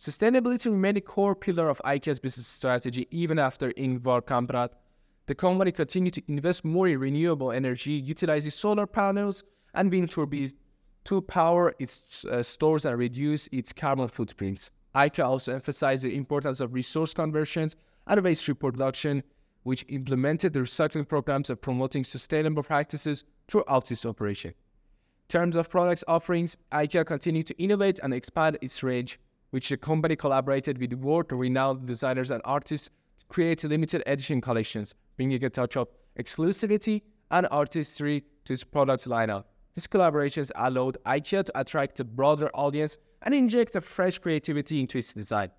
Sustainability 0.01 0.67
remained 0.67 0.99
a 0.99 1.01
core 1.01 1.35
pillar 1.35 1.69
of 1.69 1.81
IKEA's 1.85 2.19
business 2.19 2.47
strategy 2.47 3.07
even 3.11 3.39
after 3.39 3.71
Ingvar 3.73 4.23
Kamprad. 4.23 4.71
The 5.27 5.35
company 5.35 5.73
continued 5.73 6.15
to 6.15 6.23
invest 6.29 6.65
more 6.65 6.89
in 6.89 6.99
renewable 6.99 7.53
energy, 7.53 7.93
utilizing 7.93 8.51
solar 8.51 8.87
panels 8.87 9.45
and 9.73 9.91
wind 9.91 10.11
turbines 10.11 10.55
to 11.05 11.23
power 11.23 11.75
its 11.79 12.25
uh, 12.25 12.43
stores 12.43 12.85
and 12.85 12.99
reduce 12.99 13.47
its 13.53 13.73
carbon 13.73 14.09
footprints. 14.09 14.71
IKEA 14.95 15.25
also 15.25 15.55
emphasized 15.55 16.05
the 16.05 16.15
importance 16.15 16.61
of 16.61 16.75
resource 16.75 17.15
conversions 17.15 17.77
and 18.07 18.23
waste 18.23 18.47
reproduction, 18.49 19.23
which 19.63 19.85
implemented 19.89 20.53
the 20.53 20.61
recycling 20.61 21.09
programs 21.09 21.51
of 21.51 21.61
promoting 21.61 22.05
sustainable 22.05 22.63
practices 22.63 23.25
throughout 23.49 23.91
its 23.91 24.05
operation. 24.05 24.55
Terms 25.29 25.57
of 25.57 25.69
products 25.69 26.05
offerings, 26.07 26.57
IKEA 26.73 27.05
continued 27.05 27.47
to 27.47 27.63
innovate 27.63 27.99
and 28.03 28.15
expand 28.15 28.59
its 28.61 28.83
range, 28.83 29.19
which 29.51 29.69
the 29.69 29.77
company 29.77 30.17
collaborated 30.17 30.79
with 30.79 30.93
world-renowned 30.93 31.87
designers 31.87 32.31
and 32.31 32.43
artists 32.45 32.91
to 33.19 33.25
create 33.27 33.65
limited 33.65 34.03
edition 34.07 34.41
collections, 34.41 34.95
bringing 35.17 35.43
a 35.45 35.51
touch 35.51 35.77
of 35.77 35.89
exclusivity 36.19 37.03
and 37.31 37.49
artistry 37.51 38.25
to 38.45 38.53
its 38.53 38.65
product 38.65 39.09
lineup. 39.09 39.45
These 39.75 39.87
collaborations 39.89 40.51
allowed 40.55 40.99
IKEA 41.05 41.45
to 41.47 41.61
attract 41.61 41.99
a 42.01 42.05
broader 42.05 42.49
audience 42.55 42.99
and 43.23 43.35
inject 43.35 43.75
a 43.75 43.81
fresh 43.81 44.19
creativity 44.19 44.81
into 44.81 44.99
its 44.99 45.13
design. 45.13 45.51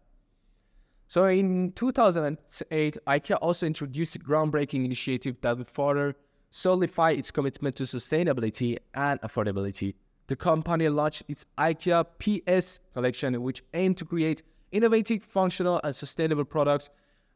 So 1.07 1.25
in 1.25 1.71
2008, 1.73 2.97
IKEA 3.07 3.37
also 3.41 3.65
introduced 3.65 4.15
a 4.15 4.19
groundbreaking 4.19 4.85
initiative 4.85 5.35
that 5.41 5.57
would 5.57 5.69
further 5.69 6.15
solidify 6.55 7.11
its 7.11 7.31
commitment 7.31 7.75
to 7.75 7.83
sustainability 7.83 8.77
and 8.93 9.19
affordability. 9.21 9.93
The 10.27 10.37
company 10.37 10.87
launched 10.87 11.23
its 11.27 11.45
IKEA 11.57 12.05
PS 12.17 12.79
collection, 12.93 13.41
which 13.43 13.61
aimed 13.73 13.97
to 13.97 14.05
create 14.05 14.41
innovative, 14.71 15.21
functional, 15.21 15.81
and 15.83 15.93
sustainable 15.93 16.45
products 16.45 16.89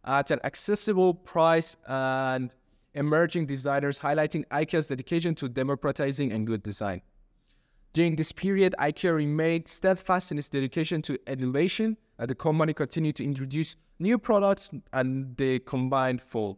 at 0.06 0.32
an 0.32 0.40
accessible 0.46 1.14
price 1.14 1.76
and 1.86 2.50
emerging 2.94 3.46
designers 3.46 4.00
highlighting 4.00 4.46
IKEA's 4.48 4.88
dedication 4.88 5.36
to 5.36 5.50
democratizing 5.50 6.32
and 6.32 6.48
good 6.48 6.64
design. 6.64 7.02
During 7.92 8.16
this 8.16 8.32
period, 8.32 8.74
IKEA 8.80 9.14
remained 9.14 9.68
steadfast 9.68 10.32
in 10.32 10.38
its 10.38 10.48
dedication 10.48 11.02
to 11.02 11.20
innovation, 11.28 11.98
and 12.18 12.30
the 12.30 12.36
company 12.36 12.74
continued 12.74 13.18
to 13.18 13.26
introduce 13.26 13.76
new 14.00 14.18
products 14.18 14.70
and 14.94 15.36
they 15.36 15.60
combined 15.60 16.22
full. 16.22 16.58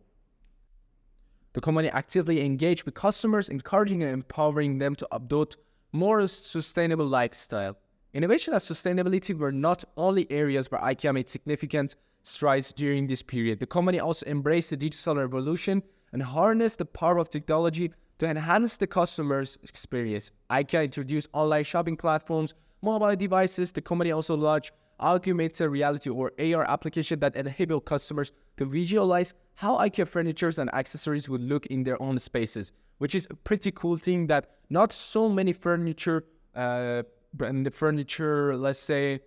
The 1.54 1.62
company 1.62 1.90
actively 1.90 2.46
engaged 2.46 2.86
with 2.86 2.94
customers, 2.94 3.50
encouraging 3.50 4.04
and 4.04 4.12
empowering 4.12 4.78
them 4.78 4.96
to 4.96 5.08
adopt 5.12 5.58
more 5.92 6.26
sustainable 6.28 7.06
lifestyle. 7.06 7.78
Innovation 8.14 8.54
and 8.54 8.62
sustainability 8.62 9.38
were 9.38 9.52
not 9.52 9.84
only 9.98 10.30
areas 10.32 10.72
where 10.72 10.82
IKEA 10.82 11.14
made 11.14 11.30
significant 11.30 11.96
strides 12.24 12.72
during 12.74 13.08
this 13.08 13.22
period. 13.22 13.60
The 13.60 13.68
company 13.68 14.00
also 14.00 14.26
embraced 14.28 14.70
the 14.70 14.78
digital 14.78 15.16
revolution 15.16 15.84
and 16.14 16.24
harnessed 16.24 16.78
the 16.78 16.86
power 16.86 17.18
of 17.18 17.30
technology 17.30 17.92
to 18.20 18.28
enhance 18.28 18.78
the 18.78 18.88
customer's 18.88 19.58
experience. 19.64 20.32
IKEA 20.50 20.86
introduced 20.86 21.30
online 21.34 21.64
shopping 21.64 21.98
platforms, 21.98 22.54
mobile 22.82 23.16
devices. 23.16 23.72
The 23.72 23.82
company 23.82 24.12
also 24.12 24.36
launched 24.36 24.72
augmented 25.02 25.70
reality 25.70 26.10
or 26.10 26.32
AR 26.40 26.70
application 26.70 27.20
that 27.20 27.36
enable 27.36 27.80
customers 27.80 28.32
to 28.58 28.66
visualize 28.66 29.34
how 29.56 29.78
IKEA 29.78 30.08
furnitures 30.08 30.60
and 30.60 30.74
accessories 30.74 31.28
would 31.28 31.42
look 31.42 31.66
in 31.68 31.84
their 31.84 32.02
own 32.02 32.18
spaces, 32.20 32.72
which 33.00 33.16
is 33.16 33.28
a 33.30 33.36
pretty 33.36 33.72
cool 33.72 33.98
thing 33.98 34.28
that 34.28 34.52
not 34.70 34.94
so 34.94 35.28
many 35.28 35.54
furniture 35.54 36.26
uh, 36.56 37.04
the 37.38 37.72
furniture, 37.74 38.56
let's 38.56 38.80
say, 38.80 39.20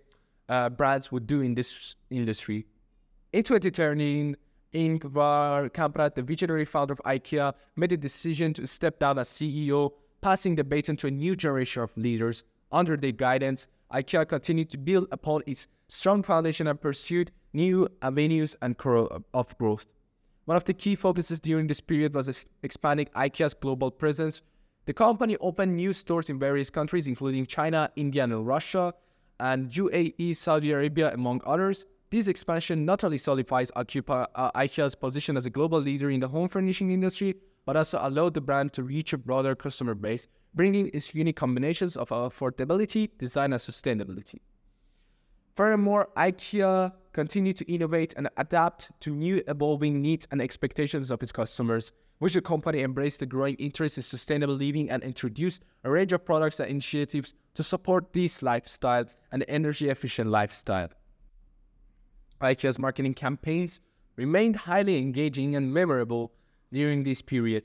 uh, 0.49 0.69
brands 0.69 1.11
would 1.11 1.27
do 1.27 1.41
in 1.41 1.55
this 1.55 1.95
industry. 2.09 2.65
In 3.33 3.43
2013, 3.43 4.35
Ingvar 4.73 5.69
Kamprad, 5.71 6.15
the 6.15 6.21
visionary 6.21 6.65
founder 6.65 6.93
of 6.93 7.01
IKEA, 7.05 7.53
made 7.75 7.91
a 7.91 7.97
decision 7.97 8.53
to 8.53 8.67
step 8.67 8.99
down 8.99 9.17
as 9.17 9.29
CEO, 9.29 9.91
passing 10.21 10.55
the 10.55 10.63
baton 10.63 10.95
to 10.97 11.07
a 11.07 11.11
new 11.11 11.35
generation 11.35 11.83
of 11.83 11.95
leaders. 11.97 12.43
Under 12.71 12.97
their 12.97 13.11
guidance, 13.11 13.67
IKEA 13.93 14.27
continued 14.27 14.69
to 14.71 14.77
build 14.77 15.07
upon 15.11 15.41
its 15.45 15.67
strong 15.87 16.23
foundation 16.23 16.67
and 16.67 16.79
pursued 16.79 17.31
new 17.53 17.87
avenues 18.01 18.55
and 18.61 18.75
of 19.33 19.57
growth. 19.57 19.93
One 20.45 20.57
of 20.57 20.65
the 20.65 20.73
key 20.73 20.95
focuses 20.95 21.39
during 21.39 21.67
this 21.67 21.81
period 21.81 22.13
was 22.13 22.45
expanding 22.61 23.07
IKEA's 23.15 23.53
global 23.53 23.89
presence. 23.89 24.41
The 24.85 24.93
company 24.93 25.37
opened 25.41 25.75
new 25.75 25.93
stores 25.93 26.29
in 26.29 26.37
various 26.37 26.69
countries, 26.69 27.07
including 27.07 27.47
China, 27.47 27.89
India, 27.95 28.23
and 28.23 28.45
Russia, 28.45 28.93
and 29.39 29.69
UAE, 29.69 30.35
Saudi 30.35 30.71
Arabia, 30.71 31.11
among 31.13 31.41
others. 31.45 31.85
This 32.11 32.27
expansion 32.27 32.85
not 32.85 33.03
only 33.03 33.17
solidifies 33.17 33.71
uh, 33.75 33.83
IKEA's 33.83 34.95
position 34.95 35.35
as 35.37 35.45
a 35.47 35.49
global 35.49 35.79
leader 35.79 36.11
in 36.11 36.19
the 36.19 36.27
home 36.27 36.47
furnishing 36.47 36.91
industry, 36.91 37.35
but 37.65 37.75
also 37.75 37.99
allowed 38.01 38.33
the 38.33 38.41
brand 38.41 38.73
to 38.73 38.83
reach 38.83 39.13
a 39.13 39.17
broader 39.17 39.55
customer 39.55 39.95
base, 39.95 40.27
bringing 40.53 40.89
its 40.93 41.13
unique 41.13 41.35
combinations 41.35 41.97
of 41.97 42.09
affordability, 42.09 43.09
design, 43.17 43.51
and 43.51 43.61
sustainability. 43.61 44.39
Furthermore, 45.55 46.09
IKEA 46.17 46.91
continued 47.13 47.57
to 47.57 47.71
innovate 47.71 48.13
and 48.17 48.29
adapt 48.37 48.91
to 48.99 49.15
new 49.15 49.41
evolving 49.47 50.01
needs 50.01 50.27
and 50.31 50.41
expectations 50.41 51.11
of 51.11 51.23
its 51.23 51.31
customers, 51.31 51.91
which 52.19 52.33
the 52.33 52.41
company 52.41 52.81
embraced 52.81 53.21
the 53.21 53.25
growing 53.25 53.55
interest 53.55 53.97
in 53.97 54.03
sustainable 54.03 54.53
living 54.53 54.89
and 54.89 55.01
introduced 55.03 55.63
a 55.85 55.91
range 55.91 56.11
of 56.13 56.25
products 56.25 56.59
and 56.59 56.69
initiatives 56.69 57.33
to 57.53 57.63
support 57.63 58.11
this 58.13 58.43
lifestyle 58.43 59.05
and 59.31 59.45
energy 59.47 59.89
efficient 59.89 60.29
lifestyle. 60.29 60.89
IKEA's 62.41 62.77
marketing 62.77 63.13
campaigns 63.13 63.79
remained 64.17 64.55
highly 64.57 64.97
engaging 64.97 65.55
and 65.55 65.73
memorable 65.73 66.33
during 66.71 67.03
this 67.03 67.21
period. 67.21 67.63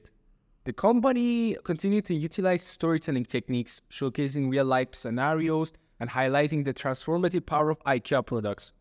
The 0.65 0.73
company 0.73 1.57
continued 1.65 2.05
to 2.07 2.15
utilize 2.15 2.63
storytelling 2.63 3.25
techniques, 3.25 3.81
showcasing 3.91 4.51
real 4.51 4.65
life 4.65 4.95
scenarios 4.95 5.73
and 5.99 6.11
highlighting 6.11 6.65
the 6.65 6.75
transformative 6.75 7.47
power 7.47 7.71
of 7.71 7.79
IKEA 7.85 8.25
products. 8.25 8.73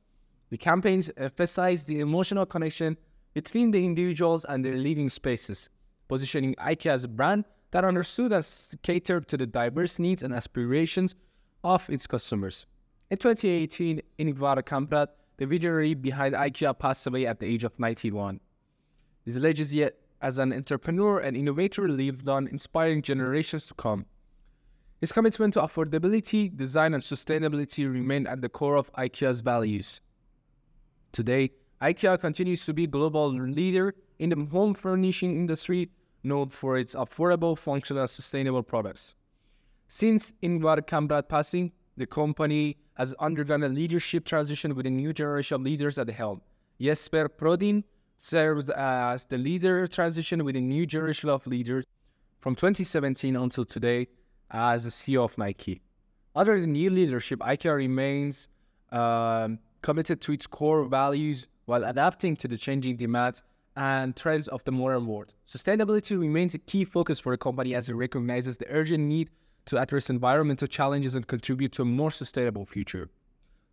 The 0.50 0.58
campaigns 0.58 1.10
emphasized 1.18 1.88
the 1.88 2.00
emotional 2.00 2.46
connection 2.46 2.98
between 3.34 3.72
the 3.72 3.84
individuals 3.84 4.46
and 4.46 4.64
their 4.64 4.76
living 4.76 5.10
spaces, 5.10 5.70
positioning 6.08 6.56
IKEA 6.56 6.92
as 6.92 7.04
a 7.04 7.08
brand 7.08 7.46
that 7.72 7.86
understood 7.86 8.34
and 8.34 8.46
catered 8.84 9.28
to 9.30 9.38
the 9.38 9.46
diverse 9.46 10.00
needs 10.00 10.24
and 10.24 10.34
aspirations 10.34 11.16
of 11.64 11.90
its 11.90 12.08
customers. 12.08 12.66
In 13.10 13.18
2018, 13.18 14.02
Ingvar 14.20 14.64
Kamprad 14.64 15.08
the 15.40 15.46
visionary 15.46 15.94
behind 15.94 16.36
IKEA 16.36 16.78
passed 16.78 17.08
away 17.08 17.26
at 17.26 17.40
the 17.40 17.46
age 17.46 17.64
of 17.64 17.80
91. 17.80 18.42
His 19.24 19.38
legacy 19.38 19.90
as 20.22 20.38
an 20.38 20.54
entrepreneur 20.54 21.20
and 21.20 21.36
innovator 21.36 21.88
lived 21.88 22.28
on, 22.28 22.48
inspiring 22.48 23.02
generations 23.02 23.68
to 23.68 23.74
come. 23.74 24.06
His 25.00 25.12
commitment 25.12 25.54
to 25.54 25.62
affordability, 25.62 26.56
design, 26.56 26.94
and 26.94 27.02
sustainability 27.02 27.92
remain 27.92 28.28
at 28.28 28.42
the 28.42 28.50
core 28.50 28.76
of 28.76 28.92
IKEA's 28.94 29.40
values. 29.40 30.02
Today, 31.12 31.52
IKEA 31.82 32.20
continues 32.20 32.66
to 32.66 32.74
be 32.74 32.84
a 32.84 32.88
global 32.88 33.30
leader 33.32 33.96
in 34.20 34.30
the 34.30 34.48
home 34.52 34.74
furnishing 34.74 35.38
industry, 35.38 35.90
known 36.24 36.50
for 36.50 36.78
its 36.78 36.96
affordable, 36.96 37.58
functional, 37.58 38.02
and 38.02 38.10
sustainable 38.10 38.64
products. 38.64 39.16
Since 39.88 40.34
Ingvar 40.44 40.82
Kamprad 40.82 41.30
passing, 41.30 41.72
the 41.96 42.06
company 42.06 42.78
has 42.96 43.14
undergone 43.20 43.64
a 43.64 43.70
leadership 43.70 44.26
transition 44.26 44.76
with 44.76 44.86
a 44.86 44.90
new 44.90 45.14
generation 45.14 45.56
of 45.56 45.62
leaders 45.62 45.98
at 45.98 46.08
the 46.08 46.14
helm. 46.14 46.42
Jesper 46.82 47.30
Brodin 47.30 47.84
served 48.20 48.70
as 48.72 49.26
the 49.26 49.38
leader 49.38 49.88
transition 49.88 50.44
with 50.44 50.56
a 50.56 50.62
new 50.62 50.86
generation 50.86 51.30
of 51.30 51.48
leaders 51.48 51.86
from 52.40 52.54
2017 52.54 53.36
until 53.36 53.64
today 53.64 54.08
as 54.52 54.84
the 54.84 54.90
CEO 54.90 55.24
of 55.24 55.38
Nike. 55.38 55.82
Under 56.36 56.60
the 56.60 56.68
new 56.68 56.90
leadership, 56.90 57.40
IKEA 57.40 57.76
remains 57.76 58.50
um, 58.92 59.60
committed 59.82 60.20
to 60.22 60.34
its 60.34 60.46
core 60.46 60.86
values 60.86 61.48
while 61.66 61.86
adapting 61.86 62.36
to 62.38 62.48
the 62.48 62.58
changing 62.58 62.98
demands 62.98 63.42
and 63.78 64.16
trends 64.16 64.50
of 64.50 64.64
the 64.66 64.72
modern 64.72 65.08
world. 65.08 65.34
Sustainability 65.48 66.20
remains 66.20 66.54
a 66.54 66.60
key 66.60 66.84
focus 66.84 67.20
for 67.20 67.32
the 67.32 67.38
company 67.38 67.74
as 67.74 67.88
it 67.88 67.94
recognizes 67.94 68.58
the 68.58 68.68
urgent 68.70 69.04
need 69.06 69.30
to 69.66 69.78
address 69.78 70.10
environmental 70.10 70.68
challenges 70.68 71.16
and 71.16 71.26
contribute 71.28 71.72
to 71.72 71.84
a 71.84 71.86
more 71.86 72.12
sustainable 72.12 72.66
future. 72.66 73.10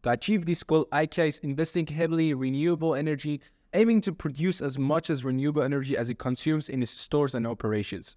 To 0.03 0.11
achieve 0.11 0.47
this 0.47 0.63
goal, 0.63 0.87
IKEA 0.93 1.29
is 1.29 1.39
investing 1.39 1.87
heavily 1.87 2.31
in 2.31 2.39
renewable 2.39 2.95
energy, 2.95 3.41
aiming 3.77 4.01
to 4.01 4.13
produce 4.13 4.63
as 4.63 4.79
much 4.79 5.11
as 5.11 5.23
renewable 5.23 5.63
energy 5.63 5.97
as 5.97 6.09
it 6.09 6.19
consumes 6.19 6.71
in 6.71 6.83
its 6.83 6.91
stores 6.91 7.35
and 7.35 7.47
operations. 7.47 8.17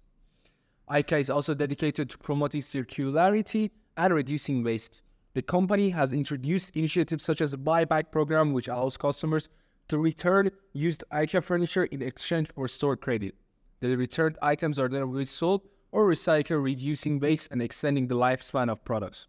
IKEA 0.88 1.20
is 1.20 1.30
also 1.30 1.54
dedicated 1.54 2.08
to 2.08 2.18
promoting 2.18 2.62
circularity 2.62 3.70
and 3.98 4.14
reducing 4.14 4.64
waste. 4.64 5.02
The 5.34 5.42
company 5.42 5.90
has 5.90 6.14
introduced 6.14 6.74
initiatives 6.74 7.22
such 7.22 7.42
as 7.42 7.52
a 7.52 7.58
buyback 7.58 8.10
program, 8.10 8.54
which 8.54 8.68
allows 8.68 8.96
customers 8.96 9.50
to 9.88 9.98
return 9.98 10.50
used 10.72 11.04
IKEA 11.12 11.44
furniture 11.44 11.84
in 11.84 12.00
exchange 12.00 12.48
for 12.54 12.66
store 12.66 12.96
credit. 12.96 13.34
The 13.80 13.94
returned 13.96 14.38
items 14.40 14.78
are 14.78 14.88
then 14.88 15.10
resold 15.10 15.68
or 15.92 16.08
recycled, 16.08 16.64
reducing 16.64 17.20
waste 17.20 17.52
and 17.52 17.60
extending 17.60 18.08
the 18.08 18.14
lifespan 18.14 18.70
of 18.70 18.82
products. 18.84 19.26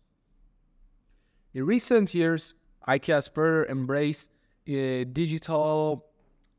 In 1.53 1.65
recent 1.65 2.13
years, 2.13 2.53
IKEA 2.87 3.15
has 3.15 3.27
further 3.27 3.65
embraced 3.65 4.31
uh, 4.67 5.03
digital 5.11 6.05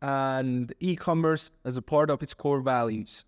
and 0.02 0.74
e-commerce 0.80 1.50
as 1.64 1.76
a 1.76 1.82
part 1.82 2.10
of 2.10 2.22
its 2.22 2.34
core 2.34 2.60
values. 2.60 3.24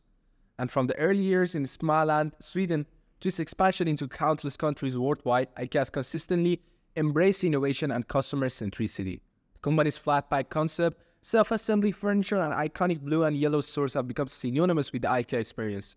And 0.58 0.70
from 0.70 0.88
the 0.88 0.98
early 0.98 1.22
years 1.22 1.54
in 1.54 1.64
Småland, 1.64 2.32
Sweden, 2.40 2.86
to 3.20 3.28
its 3.28 3.38
expansion 3.38 3.88
into 3.88 4.08
countless 4.08 4.56
countries 4.56 4.98
worldwide, 4.98 5.54
IKEA 5.54 5.78
has 5.78 5.90
consistently 5.90 6.60
embraced 6.96 7.44
innovation 7.44 7.90
and 7.92 8.06
customer 8.06 8.48
centricity. 8.48 9.20
The 9.54 9.60
company's 9.62 9.96
flat 9.96 10.28
pack 10.28 10.50
concept, 10.50 10.98
self-assembly 11.22 11.92
furniture, 11.92 12.40
and 12.40 12.52
iconic 12.52 13.00
blue 13.00 13.24
and 13.24 13.36
yellow 13.36 13.60
stores 13.60 13.94
have 13.94 14.08
become 14.08 14.28
synonymous 14.28 14.92
with 14.92 15.02
the 15.02 15.08
IKEA 15.08 15.38
experience. 15.38 15.96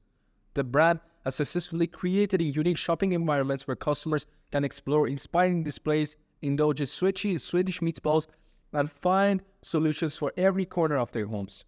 The 0.53 0.63
brand 0.63 0.99
has 1.25 1.35
successfully 1.35 1.87
created 1.87 2.39
a 2.39 2.45
unique 2.45 2.77
shopping 2.77 3.13
environment 3.13 3.63
where 3.63 3.75
customers 3.75 4.27
can 4.51 4.63
explore 4.63 5.07
inspiring 5.07 5.63
displays, 5.63 6.17
indulge 6.41 6.81
in 6.81 6.87
Swedish, 6.87 7.43
Swedish 7.43 7.79
meatballs, 7.79 8.27
and 8.73 8.91
find 8.91 9.41
solutions 9.61 10.17
for 10.17 10.31
every 10.37 10.65
corner 10.65 10.97
of 10.97 11.11
their 11.11 11.25
homes. 11.25 11.65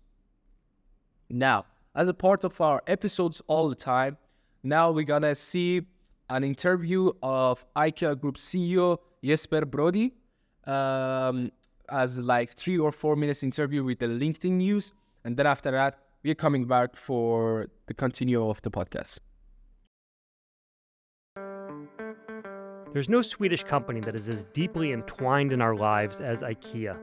Now, 1.29 1.65
as 1.95 2.07
a 2.07 2.13
part 2.13 2.43
of 2.43 2.59
our 2.61 2.81
episodes 2.87 3.41
all 3.47 3.69
the 3.69 3.75
time, 3.75 4.17
now 4.63 4.91
we're 4.91 5.05
gonna 5.05 5.35
see 5.35 5.81
an 6.29 6.43
interview 6.43 7.11
of 7.23 7.65
IKEA 7.75 8.19
Group 8.19 8.37
CEO 8.37 8.97
Jesper 9.23 9.61
Brodin 9.65 10.11
um, 10.65 11.51
as 11.89 12.19
like 12.19 12.51
three 12.51 12.77
or 12.77 12.91
four 12.91 13.15
minutes 13.15 13.43
interview 13.43 13.83
with 13.83 13.99
the 13.99 14.05
LinkedIn 14.05 14.51
news, 14.51 14.93
and 15.23 15.35
then 15.35 15.47
after 15.47 15.71
that, 15.71 15.99
we're 16.23 16.35
coming 16.35 16.65
back 16.65 16.95
for 16.95 17.67
the 17.87 17.93
continue 17.93 18.47
of 18.47 18.61
the 18.61 18.69
podcast. 18.69 19.19
There's 22.91 23.07
no 23.07 23.21
Swedish 23.21 23.63
company 23.63 23.99
that 23.99 24.15
is 24.15 24.29
as 24.29 24.45
deeply 24.45 24.93
entwined 24.93 25.53
in 25.53 25.61
our 25.61 25.75
lives 25.75 26.21
as 26.21 26.41
IKEA. 26.41 26.97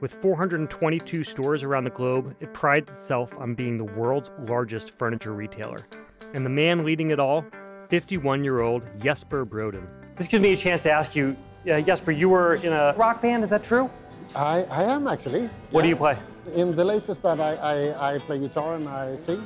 With 0.00 0.12
422 0.14 1.22
stores 1.22 1.62
around 1.62 1.84
the 1.84 1.90
globe, 1.90 2.34
it 2.40 2.52
prides 2.52 2.90
itself 2.90 3.32
on 3.38 3.54
being 3.54 3.78
the 3.78 3.84
world's 3.84 4.32
largest 4.48 4.98
furniture 4.98 5.32
retailer. 5.32 5.86
And 6.34 6.44
the 6.44 6.50
man 6.50 6.84
leading 6.84 7.10
it 7.10 7.20
all, 7.20 7.44
51 7.88 8.42
year 8.42 8.62
old 8.62 8.82
Jesper 8.98 9.46
Brodin. 9.46 9.86
This 10.16 10.26
gives 10.26 10.42
me 10.42 10.54
a 10.54 10.56
chance 10.56 10.80
to 10.82 10.90
ask 10.90 11.14
you, 11.14 11.36
uh, 11.70 11.80
Jesper, 11.80 12.10
you 12.10 12.28
were 12.28 12.56
in 12.56 12.72
a 12.72 12.92
rock 12.96 13.22
band, 13.22 13.44
is 13.44 13.50
that 13.50 13.62
true? 13.62 13.88
I, 14.34 14.64
I 14.64 14.82
am 14.92 15.06
actually. 15.06 15.48
What 15.70 15.82
do 15.82 15.88
you 15.88 15.96
play? 15.96 16.18
In 16.56 16.74
the 16.74 16.84
latest 16.84 17.22
band, 17.22 17.40
I, 17.40 17.54
I, 17.54 18.14
I 18.14 18.18
play 18.18 18.40
guitar 18.40 18.74
and 18.74 18.88
I 18.88 19.14
sing. 19.14 19.44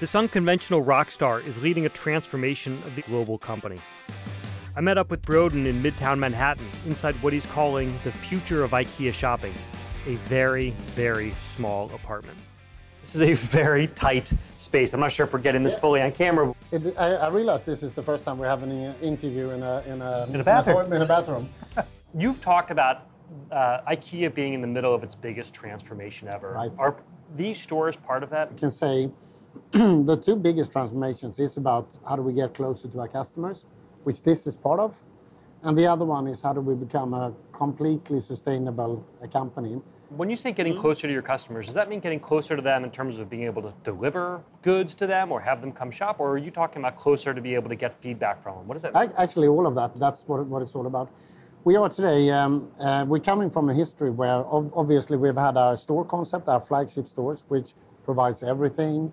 This 0.00 0.14
unconventional 0.14 0.80
rock 0.80 1.10
star 1.10 1.40
is 1.40 1.60
leading 1.60 1.84
a 1.84 1.88
transformation 1.88 2.80
of 2.84 2.94
the 2.94 3.02
global 3.02 3.36
company. 3.36 3.80
I 4.76 4.80
met 4.80 4.96
up 4.96 5.10
with 5.10 5.22
Brodin 5.22 5.66
in 5.66 5.82
Midtown 5.82 6.20
Manhattan 6.20 6.68
inside 6.86 7.16
what 7.16 7.32
he's 7.32 7.46
calling 7.46 7.98
the 8.04 8.12
future 8.12 8.62
of 8.62 8.70
IKEA 8.70 9.12
shopping, 9.12 9.52
a 10.06 10.14
very, 10.26 10.70
very 10.70 11.32
small 11.32 11.90
apartment. 11.92 12.38
This 13.00 13.16
is 13.16 13.22
a 13.22 13.34
very 13.34 13.88
tight 13.88 14.32
space. 14.56 14.94
I'm 14.94 15.00
not 15.00 15.10
sure 15.10 15.26
if 15.26 15.32
we're 15.32 15.40
getting 15.40 15.64
this 15.64 15.74
fully 15.74 16.00
on 16.00 16.12
camera. 16.12 16.54
It, 16.70 16.96
I, 16.96 17.14
I 17.14 17.28
realize 17.30 17.64
this 17.64 17.82
is 17.82 17.92
the 17.92 18.02
first 18.02 18.22
time 18.22 18.38
we're 18.38 18.46
having 18.46 18.70
an 18.70 18.94
interview 19.02 19.50
in 19.50 19.64
a, 19.64 19.82
in 19.84 20.00
a, 20.00 20.28
In 20.32 20.40
a 20.40 20.44
bathroom. 20.44 20.92
In 20.92 21.02
a, 21.02 21.06
bathroom. 21.06 21.48
You've 22.14 22.40
talked 22.40 22.70
about 22.70 23.08
uh, 23.50 23.80
IKEA 23.88 24.32
being 24.32 24.54
in 24.54 24.60
the 24.60 24.68
middle 24.68 24.94
of 24.94 25.02
its 25.02 25.16
biggest 25.16 25.54
transformation 25.54 26.28
ever. 26.28 26.52
Right. 26.52 26.70
Are 26.78 26.94
these 27.34 27.60
stores 27.60 27.96
part 27.96 28.22
of 28.22 28.30
that? 28.30 28.50
I 28.54 28.58
can 28.58 28.70
say 28.70 29.10
the 29.72 30.16
two 30.16 30.36
biggest 30.36 30.72
transformations 30.72 31.38
is 31.38 31.56
about 31.56 31.94
how 32.08 32.16
do 32.16 32.22
we 32.22 32.32
get 32.32 32.54
closer 32.54 32.88
to 32.88 33.00
our 33.00 33.08
customers, 33.08 33.66
which 34.04 34.22
this 34.22 34.46
is 34.46 34.56
part 34.56 34.80
of. 34.80 34.98
And 35.62 35.76
the 35.76 35.86
other 35.86 36.04
one 36.04 36.26
is 36.26 36.40
how 36.40 36.52
do 36.52 36.60
we 36.60 36.74
become 36.74 37.12
a 37.14 37.34
completely 37.52 38.20
sustainable 38.20 39.04
uh, 39.22 39.26
company. 39.26 39.80
When 40.10 40.30
you 40.30 40.36
say 40.36 40.52
getting 40.52 40.78
closer 40.78 41.06
to 41.06 41.12
your 41.12 41.22
customers, 41.22 41.66
does 41.66 41.74
that 41.74 41.90
mean 41.90 42.00
getting 42.00 42.20
closer 42.20 42.56
to 42.56 42.62
them 42.62 42.82
in 42.84 42.90
terms 42.90 43.18
of 43.18 43.28
being 43.28 43.42
able 43.42 43.60
to 43.60 43.74
deliver 43.82 44.42
goods 44.62 44.94
to 44.94 45.06
them 45.06 45.30
or 45.30 45.40
have 45.40 45.60
them 45.60 45.70
come 45.70 45.90
shop? 45.90 46.18
Or 46.18 46.30
are 46.30 46.38
you 46.38 46.50
talking 46.50 46.80
about 46.80 46.96
closer 46.96 47.34
to 47.34 47.40
be 47.42 47.54
able 47.54 47.68
to 47.68 47.76
get 47.76 47.94
feedback 47.94 48.40
from 48.40 48.56
them? 48.56 48.68
What 48.68 48.74
does 48.76 48.82
that 48.82 48.94
mean? 48.94 49.12
Actually, 49.18 49.48
all 49.48 49.66
of 49.66 49.74
that. 49.74 49.96
That's 49.96 50.22
what, 50.26 50.46
what 50.46 50.62
it's 50.62 50.74
all 50.74 50.86
about. 50.86 51.10
We 51.64 51.76
are 51.76 51.88
today, 51.90 52.30
um, 52.30 52.70
uh, 52.80 53.04
we're 53.06 53.20
coming 53.20 53.50
from 53.50 53.68
a 53.68 53.74
history 53.74 54.10
where 54.10 54.46
ob- 54.46 54.72
obviously 54.74 55.18
we've 55.18 55.36
had 55.36 55.58
our 55.58 55.76
store 55.76 56.04
concept, 56.04 56.48
our 56.48 56.60
flagship 56.60 57.08
stores, 57.08 57.44
which 57.48 57.74
provides 58.04 58.42
everything, 58.42 59.12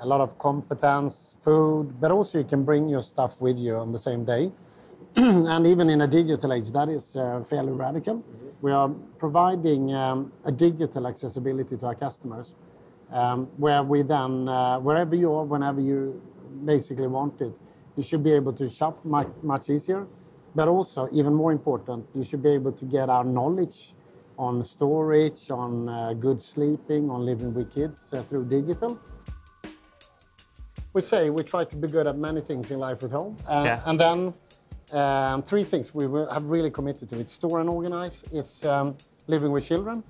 a 0.00 0.06
lot 0.06 0.20
of 0.20 0.38
competence, 0.38 1.36
food, 1.40 2.00
but 2.00 2.10
also 2.10 2.38
you 2.38 2.44
can 2.44 2.64
bring 2.64 2.88
your 2.88 3.02
stuff 3.02 3.40
with 3.40 3.58
you 3.58 3.76
on 3.76 3.92
the 3.92 3.98
same 3.98 4.24
day. 4.24 4.52
and 5.16 5.66
even 5.66 5.90
in 5.90 6.00
a 6.00 6.06
digital 6.06 6.52
age, 6.52 6.70
that 6.70 6.88
is 6.88 7.16
uh, 7.16 7.42
fairly 7.44 7.72
radical. 7.72 8.24
We 8.62 8.72
are 8.72 8.88
providing 9.18 9.92
um, 9.94 10.32
a 10.44 10.52
digital 10.52 11.06
accessibility 11.06 11.76
to 11.76 11.86
our 11.86 11.94
customers, 11.94 12.54
um, 13.10 13.46
where 13.56 13.82
we 13.82 14.02
then, 14.02 14.48
uh, 14.48 14.78
wherever 14.80 15.14
you 15.14 15.32
are, 15.32 15.44
whenever 15.44 15.80
you 15.80 16.22
basically 16.64 17.08
want 17.08 17.40
it, 17.40 17.58
you 17.96 18.02
should 18.02 18.22
be 18.22 18.32
able 18.32 18.52
to 18.54 18.68
shop 18.68 19.04
much, 19.04 19.28
much 19.42 19.68
easier. 19.68 20.06
But 20.54 20.68
also, 20.68 21.08
even 21.12 21.34
more 21.34 21.52
important, 21.52 22.06
you 22.14 22.22
should 22.22 22.42
be 22.42 22.50
able 22.50 22.72
to 22.72 22.84
get 22.84 23.08
our 23.08 23.24
knowledge 23.24 23.94
on 24.38 24.64
storage, 24.64 25.50
on 25.50 25.88
uh, 25.88 26.12
good 26.14 26.42
sleeping, 26.42 27.10
on 27.10 27.24
living 27.24 27.54
with 27.54 27.72
kids 27.74 28.12
uh, 28.12 28.22
through 28.22 28.46
digital. 28.46 28.98
We 30.92 31.00
say 31.00 31.30
we 31.30 31.42
try 31.42 31.64
to 31.64 31.76
be 31.76 31.88
good 31.88 32.06
at 32.06 32.16
many 32.16 32.40
things 32.40 32.70
in 32.70 32.78
life 32.78 33.02
at 33.02 33.10
home. 33.10 33.36
Uh, 33.48 33.62
Yeah. 33.64 33.82
And 33.86 33.98
then 33.98 34.34
um, 34.92 35.42
three 35.42 35.64
things 35.64 35.94
we 35.94 36.04
have 36.34 36.50
really 36.50 36.70
committed 36.70 37.08
to. 37.10 37.18
It's 37.18 37.32
store 37.32 37.60
and 37.60 37.68
organize. 37.68 38.24
It's 38.32 38.64
um, 38.64 38.96
living 39.26 39.52
with 39.52 39.66
children. 39.66 40.02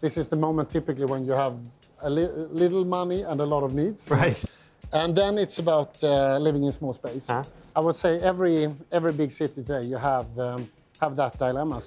This 0.00 0.16
is 0.16 0.28
the 0.28 0.36
moment 0.36 0.70
typically 0.70 1.06
when 1.06 1.24
you 1.24 1.32
have 1.32 1.54
a 2.02 2.10
li- 2.10 2.30
little 2.62 2.84
money 2.84 3.22
and 3.22 3.40
a 3.40 3.44
lot 3.44 3.64
of 3.64 3.72
needs. 3.74 4.08
Right. 4.10 4.42
And 4.92 5.14
then 5.14 5.38
it's 5.38 5.58
about 5.58 6.02
uh, 6.04 6.38
living 6.38 6.62
in 6.64 6.72
small 6.72 6.92
space. 6.92 7.26
Huh? 7.26 7.42
I 7.76 7.80
would 7.80 7.96
say 7.96 8.18
every 8.20 8.68
every 8.92 9.12
big 9.12 9.30
city 9.30 9.54
today 9.62 9.82
you 9.82 9.96
have 9.98 10.26
um, 10.38 10.68
have 11.00 11.14
that 11.16 11.36
dilemma. 11.38 11.80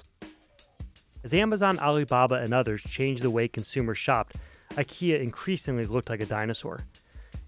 As 1.24 1.32
Amazon, 1.34 1.78
Alibaba, 1.78 2.36
and 2.36 2.52
others 2.52 2.80
changed 2.82 3.22
the 3.22 3.30
way 3.30 3.48
consumers 3.48 3.98
shopped, 3.98 4.36
IKEA 4.74 5.20
increasingly 5.20 5.84
looked 5.84 6.10
like 6.10 6.20
a 6.20 6.26
dinosaur. 6.26 6.80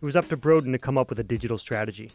It 0.05 0.13
was 0.13 0.17
up 0.17 0.29
to 0.29 0.37
Brodin 0.37 0.71
to 0.73 0.79
come 0.79 0.99
up 0.99 1.09
with 1.09 1.19
a 1.21 1.23
digital 1.23 1.57
strategy. 1.57 2.11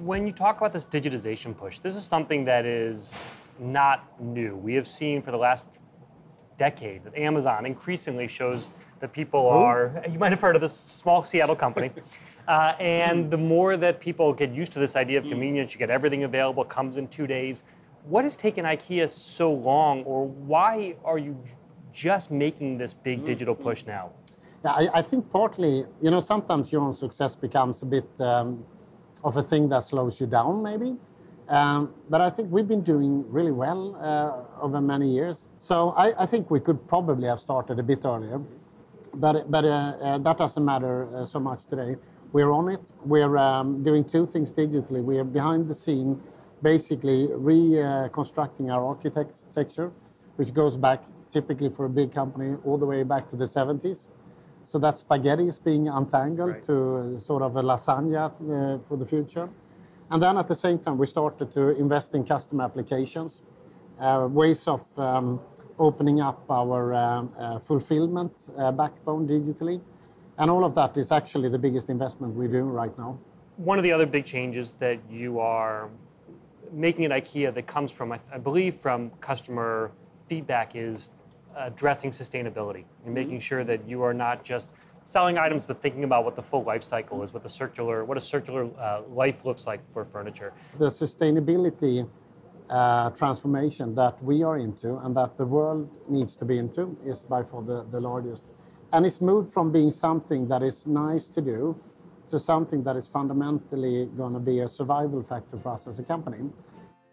When 0.00 0.26
you 0.26 0.34
talk 0.34 0.58
about 0.58 0.70
this 0.70 0.84
digitization 0.84 1.56
push, 1.56 1.78
this 1.78 1.96
is 1.96 2.04
something 2.04 2.44
that 2.44 2.66
is 2.66 3.18
not 3.58 4.20
new. 4.20 4.54
We 4.54 4.74
have 4.74 4.86
seen 4.86 5.22
for 5.22 5.30
the 5.30 5.38
last 5.38 5.64
decade 6.58 7.04
that 7.04 7.16
Amazon 7.16 7.64
increasingly 7.64 8.28
shows 8.28 8.68
that 8.98 9.14
people 9.14 9.48
are, 9.48 10.04
you 10.12 10.18
might 10.18 10.30
have 10.30 10.42
heard 10.42 10.56
of 10.56 10.60
this 10.60 10.74
small 10.74 11.24
Seattle 11.24 11.56
company. 11.56 11.90
Uh, 12.48 12.74
and 12.80 13.30
the 13.30 13.36
more 13.36 13.76
that 13.76 14.00
people 14.00 14.32
get 14.32 14.50
used 14.50 14.72
to 14.72 14.80
this 14.80 14.96
idea 14.96 15.18
of 15.18 15.24
convenience, 15.24 15.72
you 15.72 15.78
get 15.78 15.90
everything 15.90 16.24
available, 16.24 16.64
comes 16.64 16.96
in 16.96 17.06
two 17.06 17.24
days. 17.24 17.62
What 18.04 18.24
has 18.24 18.36
taken 18.36 18.64
IKEA 18.64 19.08
so 19.08 19.52
long, 19.52 20.02
or 20.02 20.26
why 20.26 20.96
are 21.04 21.18
you 21.18 21.40
just 21.92 22.32
making 22.32 22.76
this 22.76 22.92
big 22.92 23.24
digital 23.24 23.54
push 23.54 23.86
now? 23.86 24.10
Yeah, 24.64 24.72
I, 24.72 24.88
I 24.94 25.02
think 25.02 25.30
partly, 25.30 25.84
you 26.02 26.10
know, 26.10 26.20
sometimes 26.20 26.70
your 26.70 26.82
own 26.82 26.92
success 26.92 27.34
becomes 27.34 27.82
a 27.82 27.86
bit 27.86 28.08
um, 28.20 28.62
of 29.24 29.36
a 29.36 29.42
thing 29.42 29.68
that 29.70 29.84
slows 29.84 30.20
you 30.20 30.26
down, 30.26 30.62
maybe. 30.62 30.96
Um, 31.48 31.94
but 32.08 32.20
I 32.20 32.30
think 32.30 32.52
we've 32.52 32.68
been 32.68 32.82
doing 32.82 33.24
really 33.30 33.50
well 33.50 33.96
uh, 33.96 34.62
over 34.62 34.80
many 34.80 35.08
years. 35.08 35.48
So 35.56 35.90
I, 35.96 36.12
I 36.22 36.26
think 36.26 36.50
we 36.50 36.60
could 36.60 36.86
probably 36.86 37.26
have 37.26 37.40
started 37.40 37.78
a 37.78 37.82
bit 37.82 38.04
earlier. 38.04 38.40
But, 39.14 39.50
but 39.50 39.64
uh, 39.64 39.68
uh, 39.68 40.18
that 40.18 40.36
doesn't 40.36 40.64
matter 40.64 41.08
uh, 41.14 41.24
so 41.24 41.40
much 41.40 41.66
today. 41.66 41.96
We're 42.32 42.52
on 42.52 42.68
it. 42.68 42.90
We're 43.04 43.36
um, 43.38 43.82
doing 43.82 44.04
two 44.04 44.26
things 44.26 44.52
digitally. 44.52 45.02
We 45.02 45.18
are 45.18 45.24
behind 45.24 45.68
the 45.68 45.74
scene, 45.74 46.22
basically 46.62 47.28
reconstructing 47.32 48.70
our 48.70 48.86
architecture, 48.86 49.90
which 50.36 50.54
goes 50.54 50.76
back 50.76 51.02
typically 51.30 51.70
for 51.70 51.86
a 51.86 51.90
big 51.90 52.12
company 52.12 52.56
all 52.64 52.78
the 52.78 52.86
way 52.86 53.02
back 53.02 53.28
to 53.30 53.36
the 53.36 53.46
70s. 53.46 54.06
So 54.64 54.78
that 54.78 54.96
spaghetti 54.96 55.46
is 55.48 55.58
being 55.58 55.88
untangled 55.88 56.50
Right. 56.50 56.62
to 56.64 57.18
sort 57.18 57.42
of 57.42 57.56
a 57.56 57.62
lasagna 57.62 58.24
uh, 58.26 58.78
for 58.86 58.96
the 58.96 59.06
future. 59.06 59.48
And 60.10 60.22
then 60.22 60.36
at 60.38 60.48
the 60.48 60.54
same 60.54 60.78
time, 60.78 60.98
we 60.98 61.06
started 61.06 61.52
to 61.52 61.70
invest 61.78 62.14
in 62.14 62.24
customer 62.24 62.64
applications, 62.64 63.42
uh, 64.00 64.26
ways 64.30 64.66
of 64.68 64.82
um, 64.98 65.40
opening 65.78 66.20
up 66.20 66.50
our 66.50 66.94
um, 66.94 67.32
uh, 67.38 67.58
fulfillment 67.58 68.32
uh, 68.56 68.72
backbone 68.72 69.26
digitally. 69.26 69.80
And 70.38 70.50
all 70.50 70.64
of 70.64 70.74
that 70.74 70.96
is 70.96 71.12
actually 71.12 71.48
the 71.48 71.58
biggest 71.58 71.90
investment 71.90 72.34
we're 72.34 72.48
doing 72.48 72.70
right 72.70 72.96
now. 72.98 73.18
One 73.56 73.78
of 73.78 73.84
the 73.84 73.92
other 73.92 74.06
big 74.06 74.24
changes 74.24 74.72
that 74.74 74.98
you 75.10 75.38
are 75.38 75.90
making 76.72 77.04
at 77.04 77.10
IKEA 77.10 77.52
that 77.54 77.66
comes 77.66 77.92
from, 77.92 78.12
I, 78.12 78.20
I 78.32 78.38
believe, 78.38 78.74
from 78.74 79.10
customer 79.20 79.92
feedback 80.28 80.74
is 80.74 81.08
addressing 81.56 82.10
sustainability 82.10 82.84
and 83.04 83.14
making 83.14 83.40
sure 83.40 83.64
that 83.64 83.88
you 83.88 84.02
are 84.02 84.14
not 84.14 84.44
just 84.44 84.72
selling 85.04 85.38
items, 85.38 85.66
but 85.66 85.78
thinking 85.78 86.04
about 86.04 86.24
what 86.24 86.36
the 86.36 86.42
full 86.42 86.62
life 86.62 86.82
cycle 86.82 87.22
is, 87.22 87.32
what 87.32 87.42
the 87.42 87.48
circular, 87.48 88.04
what 88.04 88.16
a 88.16 88.20
circular 88.20 88.68
uh, 88.78 89.02
life 89.08 89.44
looks 89.44 89.66
like 89.66 89.80
for 89.92 90.04
furniture. 90.04 90.52
The 90.78 90.88
sustainability 90.88 92.08
uh, 92.68 93.10
transformation 93.10 93.94
that 93.96 94.22
we 94.22 94.42
are 94.44 94.58
into 94.58 94.96
and 94.98 95.16
that 95.16 95.36
the 95.36 95.46
world 95.46 95.90
needs 96.08 96.36
to 96.36 96.44
be 96.44 96.58
into 96.58 96.96
is 97.04 97.22
by 97.22 97.42
far 97.42 97.62
the, 97.62 97.84
the 97.90 98.00
largest. 98.00 98.44
And 98.92 99.04
it's 99.04 99.20
moved 99.20 99.52
from 99.52 99.72
being 99.72 99.90
something 99.90 100.48
that 100.48 100.62
is 100.62 100.86
nice 100.86 101.26
to 101.28 101.40
do 101.40 101.80
to 102.28 102.38
something 102.38 102.84
that 102.84 102.96
is 102.96 103.08
fundamentally 103.08 104.06
going 104.16 104.34
to 104.34 104.38
be 104.38 104.60
a 104.60 104.68
survival 104.68 105.22
factor 105.22 105.58
for 105.58 105.72
us 105.72 105.88
as 105.88 105.98
a 105.98 106.04
company. 106.04 106.38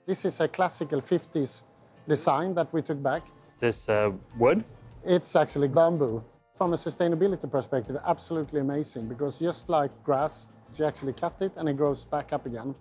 This 0.06 0.26
is 0.26 0.40
a 0.40 0.48
classical 0.48 1.02
50s 1.02 1.64
design 2.08 2.54
that 2.54 2.72
we 2.72 2.82
took 2.82 3.02
back. 3.02 3.24
This 3.60 3.90
uh, 3.90 4.12
wood? 4.38 4.64
It's 5.06 5.36
actually 5.36 5.68
bamboo. 5.68 6.24
From 6.56 6.74
a 6.74 6.76
sustainability 6.76 7.50
perspective, 7.50 7.98
absolutely 8.06 8.60
amazing 8.60 9.08
because 9.08 9.40
just 9.40 9.70
like 9.70 9.92
grass, 10.04 10.48
you 10.78 10.86
actually 10.86 11.14
cut 11.14 11.42
it 11.42 11.54
and 11.58 11.70
it 11.70 11.78
grows 11.78 12.04
back 12.04 12.34
up 12.34 12.46
again. 12.46 12.76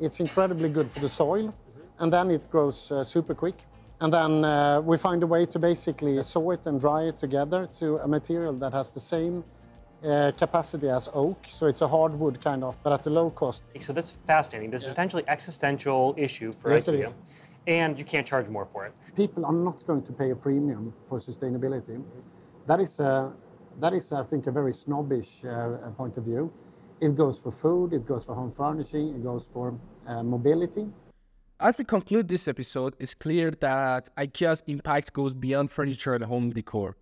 It's 0.00 0.20
incredibly 0.20 0.68
good 0.68 0.88
for 0.88 1.00
the 1.00 1.08
soil 1.08 1.54
and 1.98 2.12
then 2.12 2.30
it 2.30 2.46
grows 2.50 2.92
uh, 2.92 3.04
super 3.04 3.34
quick. 3.34 3.64
And 4.00 4.12
then 4.12 4.44
uh, 4.44 4.80
we 4.82 4.98
find 4.98 5.22
a 5.22 5.26
way 5.26 5.44
to 5.46 5.58
basically 5.58 6.22
saw 6.22 6.50
it 6.50 6.66
and 6.66 6.80
dry 6.80 7.04
it 7.04 7.16
together 7.16 7.66
to 7.78 7.96
a 7.96 8.08
material 8.08 8.52
that 8.54 8.72
has 8.72 8.90
the 8.90 9.00
same 9.00 9.42
uh, 10.04 10.30
capacity 10.36 10.88
as 10.88 11.08
oak, 11.14 11.38
so 11.46 11.66
it's 11.66 11.80
a 11.80 11.88
hardwood 11.88 12.40
kind 12.40 12.62
of, 12.62 12.80
but 12.82 12.92
at 12.92 13.06
a 13.06 13.10
low 13.10 13.30
cost. 13.30 13.64
So 13.80 13.92
that's 13.92 14.10
fascinating. 14.10 14.70
This 14.70 14.82
is 14.82 14.90
potentially 14.90 15.24
existential 15.26 16.14
issue 16.18 16.52
for 16.52 16.70
Yes, 16.72 16.86
IKEA. 16.86 17.14
And 17.66 17.98
you 17.98 18.04
can't 18.04 18.26
charge 18.26 18.48
more 18.48 18.66
for 18.66 18.86
it. 18.86 18.92
People 19.16 19.44
are 19.44 19.52
not 19.52 19.86
going 19.86 20.02
to 20.02 20.12
pay 20.12 20.30
a 20.30 20.36
premium 20.36 20.92
for 21.08 21.18
sustainability. 21.18 22.02
That 22.66 22.80
is, 22.80 23.00
a, 23.00 23.32
that 23.80 23.92
is 23.92 24.12
I 24.12 24.22
think, 24.22 24.46
a 24.46 24.52
very 24.52 24.72
snobbish 24.72 25.44
uh, 25.44 25.90
point 25.96 26.16
of 26.16 26.24
view. 26.24 26.52
It 27.00 27.14
goes 27.16 27.38
for 27.38 27.52
food, 27.52 27.92
it 27.92 28.06
goes 28.06 28.24
for 28.24 28.34
home 28.34 28.50
furnishing, 28.50 29.08
it 29.14 29.22
goes 29.22 29.48
for 29.52 29.78
uh, 30.06 30.22
mobility. 30.22 30.88
As 31.58 31.76
we 31.78 31.84
conclude 31.84 32.28
this 32.28 32.48
episode, 32.48 32.94
it's 32.98 33.14
clear 33.14 33.50
that 33.50 34.14
IKEA's 34.16 34.62
impact 34.66 35.12
goes 35.12 35.34
beyond 35.34 35.70
furniture 35.70 36.14
and 36.14 36.24
home 36.24 36.50
decor. 36.50 36.96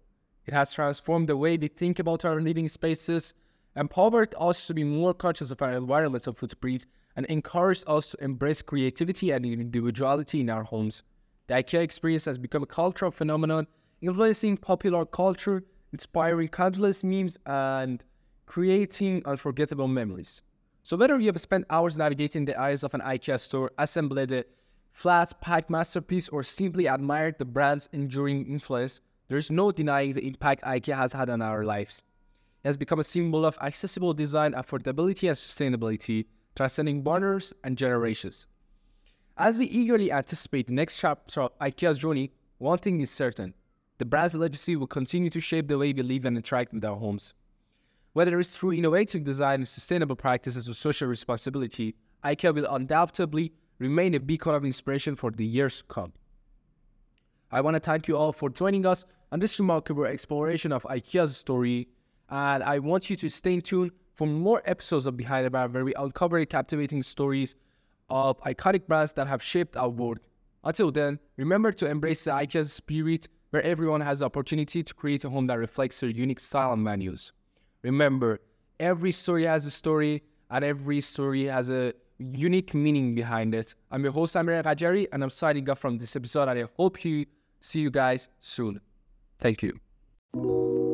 It 0.47 0.55
has 0.55 0.73
transformed 0.73 1.29
the 1.29 1.37
way 1.37 1.57
we 1.57 1.69
think 1.69 1.99
about 1.99 2.25
our 2.25 2.41
living 2.41 2.69
spaces, 2.69 3.35
empowered 3.77 4.35
us 4.39 4.67
to 4.67 4.75
be 4.75 4.85
more 4.85 5.15
conscious 5.15 5.51
of 5.51 5.61
our 5.63 5.73
environmental 5.73 6.33
footprint, 6.33 6.87
and 7.17 7.27
encouraged 7.27 7.85
us 7.87 8.09
to 8.09 8.25
embrace 8.25 8.63
creativity 8.63 9.31
and 9.31 9.45
individuality 9.47 10.41
in 10.41 10.51
our 10.51 10.65
homes. 10.65 11.03
The 11.47 11.55
IKEA 11.55 11.81
experience 11.81 12.25
has 12.25 12.39
become 12.39 12.63
a 12.63 12.67
cultural 12.67 13.11
phenomenon, 13.11 13.67
influencing 14.01 14.57
popular 14.57 15.05
culture, 15.05 15.63
inspiring 15.93 16.49
countless 16.49 17.05
memes, 17.05 17.39
and 17.47 18.03
creating 18.47 19.23
unforgettable 19.27 19.89
memories. 19.89 20.43
So 20.83 20.97
whether 20.97 21.19
you 21.19 21.27
have 21.27 21.41
spent 21.41 21.67
hours 21.71 21.97
navigating 21.97 22.45
the 22.45 22.59
aisles 22.59 22.85
of 22.85 22.95
an 22.95 23.01
IKEA 23.01 23.41
store, 23.41 23.71
assembled 23.79 24.31
a 24.31 24.45
flat 24.93 25.33
packed 25.41 25.71
masterpiece, 25.71 26.29
or 26.29 26.43
simply 26.43 26.87
admired 26.87 27.39
the 27.39 27.45
brand's 27.45 27.89
enduring 27.93 28.47
influence, 28.47 29.01
there's 29.29 29.51
no 29.51 29.73
denying 29.73 30.13
the 30.13 30.27
impact 30.27 30.63
IKEA 30.63 30.95
has 30.95 31.13
had 31.13 31.31
on 31.31 31.41
our 31.41 31.65
lives. 31.65 32.03
It 32.63 32.69
has 32.69 32.77
become 32.77 33.01
a 33.01 33.05
symbol 33.05 33.47
of 33.47 33.59
accessible 33.61 34.15
design, 34.15 34.53
affordability, 34.53 35.29
and 35.29 35.37
sustainability, 35.37 36.27
transcending 36.57 37.03
borders 37.03 37.53
and 37.65 37.77
generations. 37.77 38.47
As 39.37 39.59
we 39.59 39.67
eagerly 39.67 40.13
anticipate 40.13 40.69
the 40.69 40.73
next 40.73 40.99
chapter 40.99 41.43
of 41.43 41.59
IKEA's 41.59 41.99
journey, 41.99 42.33
one 42.59 42.79
thing 42.79 43.01
is 43.01 43.11
certain 43.11 43.55
the 43.99 44.05
brand's 44.05 44.35
legacy 44.35 44.75
will 44.75 44.87
continue 44.87 45.31
to 45.31 45.41
shape 45.41 45.69
the 45.69 45.79
way 45.79 45.93
we 45.93 46.03
live 46.03 46.25
and 46.25 46.37
interact 46.37 46.73
with 46.73 46.85
our 46.85 46.97
homes. 46.97 47.33
Whether 48.13 48.39
it's 48.39 48.57
through 48.57 48.75
innovative 48.75 49.25
design 49.25 49.61
and 49.61 49.69
sustainable 49.69 50.17
practices 50.17 50.69
or 50.69 50.75
social 50.75 51.09
responsibility, 51.09 51.95
IKEA 52.25 52.55
will 52.55 52.67
undoubtedly 52.67 53.53
remain 53.79 54.15
a 54.15 54.21
beacon 54.21 54.55
of 54.55 54.65
inspiration 54.65 55.17
for 55.17 55.31
the 55.31 55.45
years 55.45 55.79
to 55.79 55.85
come. 55.85 56.13
I 57.51 57.61
want 57.61 57.75
to 57.75 57.81
thank 57.81 58.09
you 58.09 58.17
all 58.17 58.33
for 58.33 58.51
joining 58.51 58.87
us 58.87 59.07
on 59.31 59.41
this 59.41 59.59
remarkable 59.59 60.05
exploration 60.05 60.73
of 60.73 60.85
IKEA's 60.85 61.37
story, 61.37 61.89
and 62.31 62.63
I 62.63 62.79
want 62.79 63.11
you 63.11 63.17
to 63.17 63.29
stay 63.29 63.61
tuned 63.61 63.93
for 64.15 64.27
more 64.27 64.63
episodes 64.65 65.07
of 65.07 65.17
Behind 65.17 65.47
the 65.47 65.51
Brand 65.51 65.75
where 65.75 65.85
we 65.85 65.95
uncover 65.95 66.45
captivating 66.45 67.03
stories 67.03 67.57
of 68.09 68.41
iconic 68.43 68.87
brands 68.87 69.13
that 69.15 69.27
have 69.27 69.43
shaped 69.43 69.77
our 69.77 69.89
world. 69.89 70.19
Until 70.63 70.91
then, 70.91 71.19
remember 71.37 71.73
to 71.73 71.87
embrace 71.87 72.25
the 72.25 72.31
IKEA 72.31 72.67
spirit 72.69 73.29
where 73.51 73.63
everyone 73.63 74.01
has 74.01 74.21
the 74.21 74.25
opportunity 74.25 74.83
to 74.83 74.95
create 74.95 75.25
a 75.25 75.31
home 75.31 75.47
that 75.49 75.59
reflects 75.59 76.01
their 76.01 76.11
unique 76.11 76.41
style 76.41 76.73
and 76.73 76.85
values. 76.85 77.33
Remember, 77.83 78.41
every 78.81 79.13
story 79.13 79.45
has 79.45 79.67
a 79.67 79.71
story, 79.71 80.23
and 80.51 80.65
every 80.65 81.01
story 81.01 81.45
has 81.45 81.69
a 81.69 81.93
unique 82.19 82.75
meaning 82.75 83.15
behind 83.15 83.55
it. 83.55 83.75
I'm 83.91 84.03
your 84.03 84.13
host, 84.13 84.37
Amir 84.37 84.63
Rajari, 84.63 85.07
and 85.13 85.23
I'm 85.23 85.31
signing 85.31 85.69
off 85.69 85.79
from 85.79 85.99
this 85.99 86.17
episode, 86.17 86.49
and 86.49 86.59
I 86.59 86.65
hope 86.77 87.05
you 87.05 87.27
see 87.61 87.81
you 87.81 87.91
guys 87.91 88.29
soon. 88.41 88.81
Thank 89.39 89.63
you. 89.63 90.94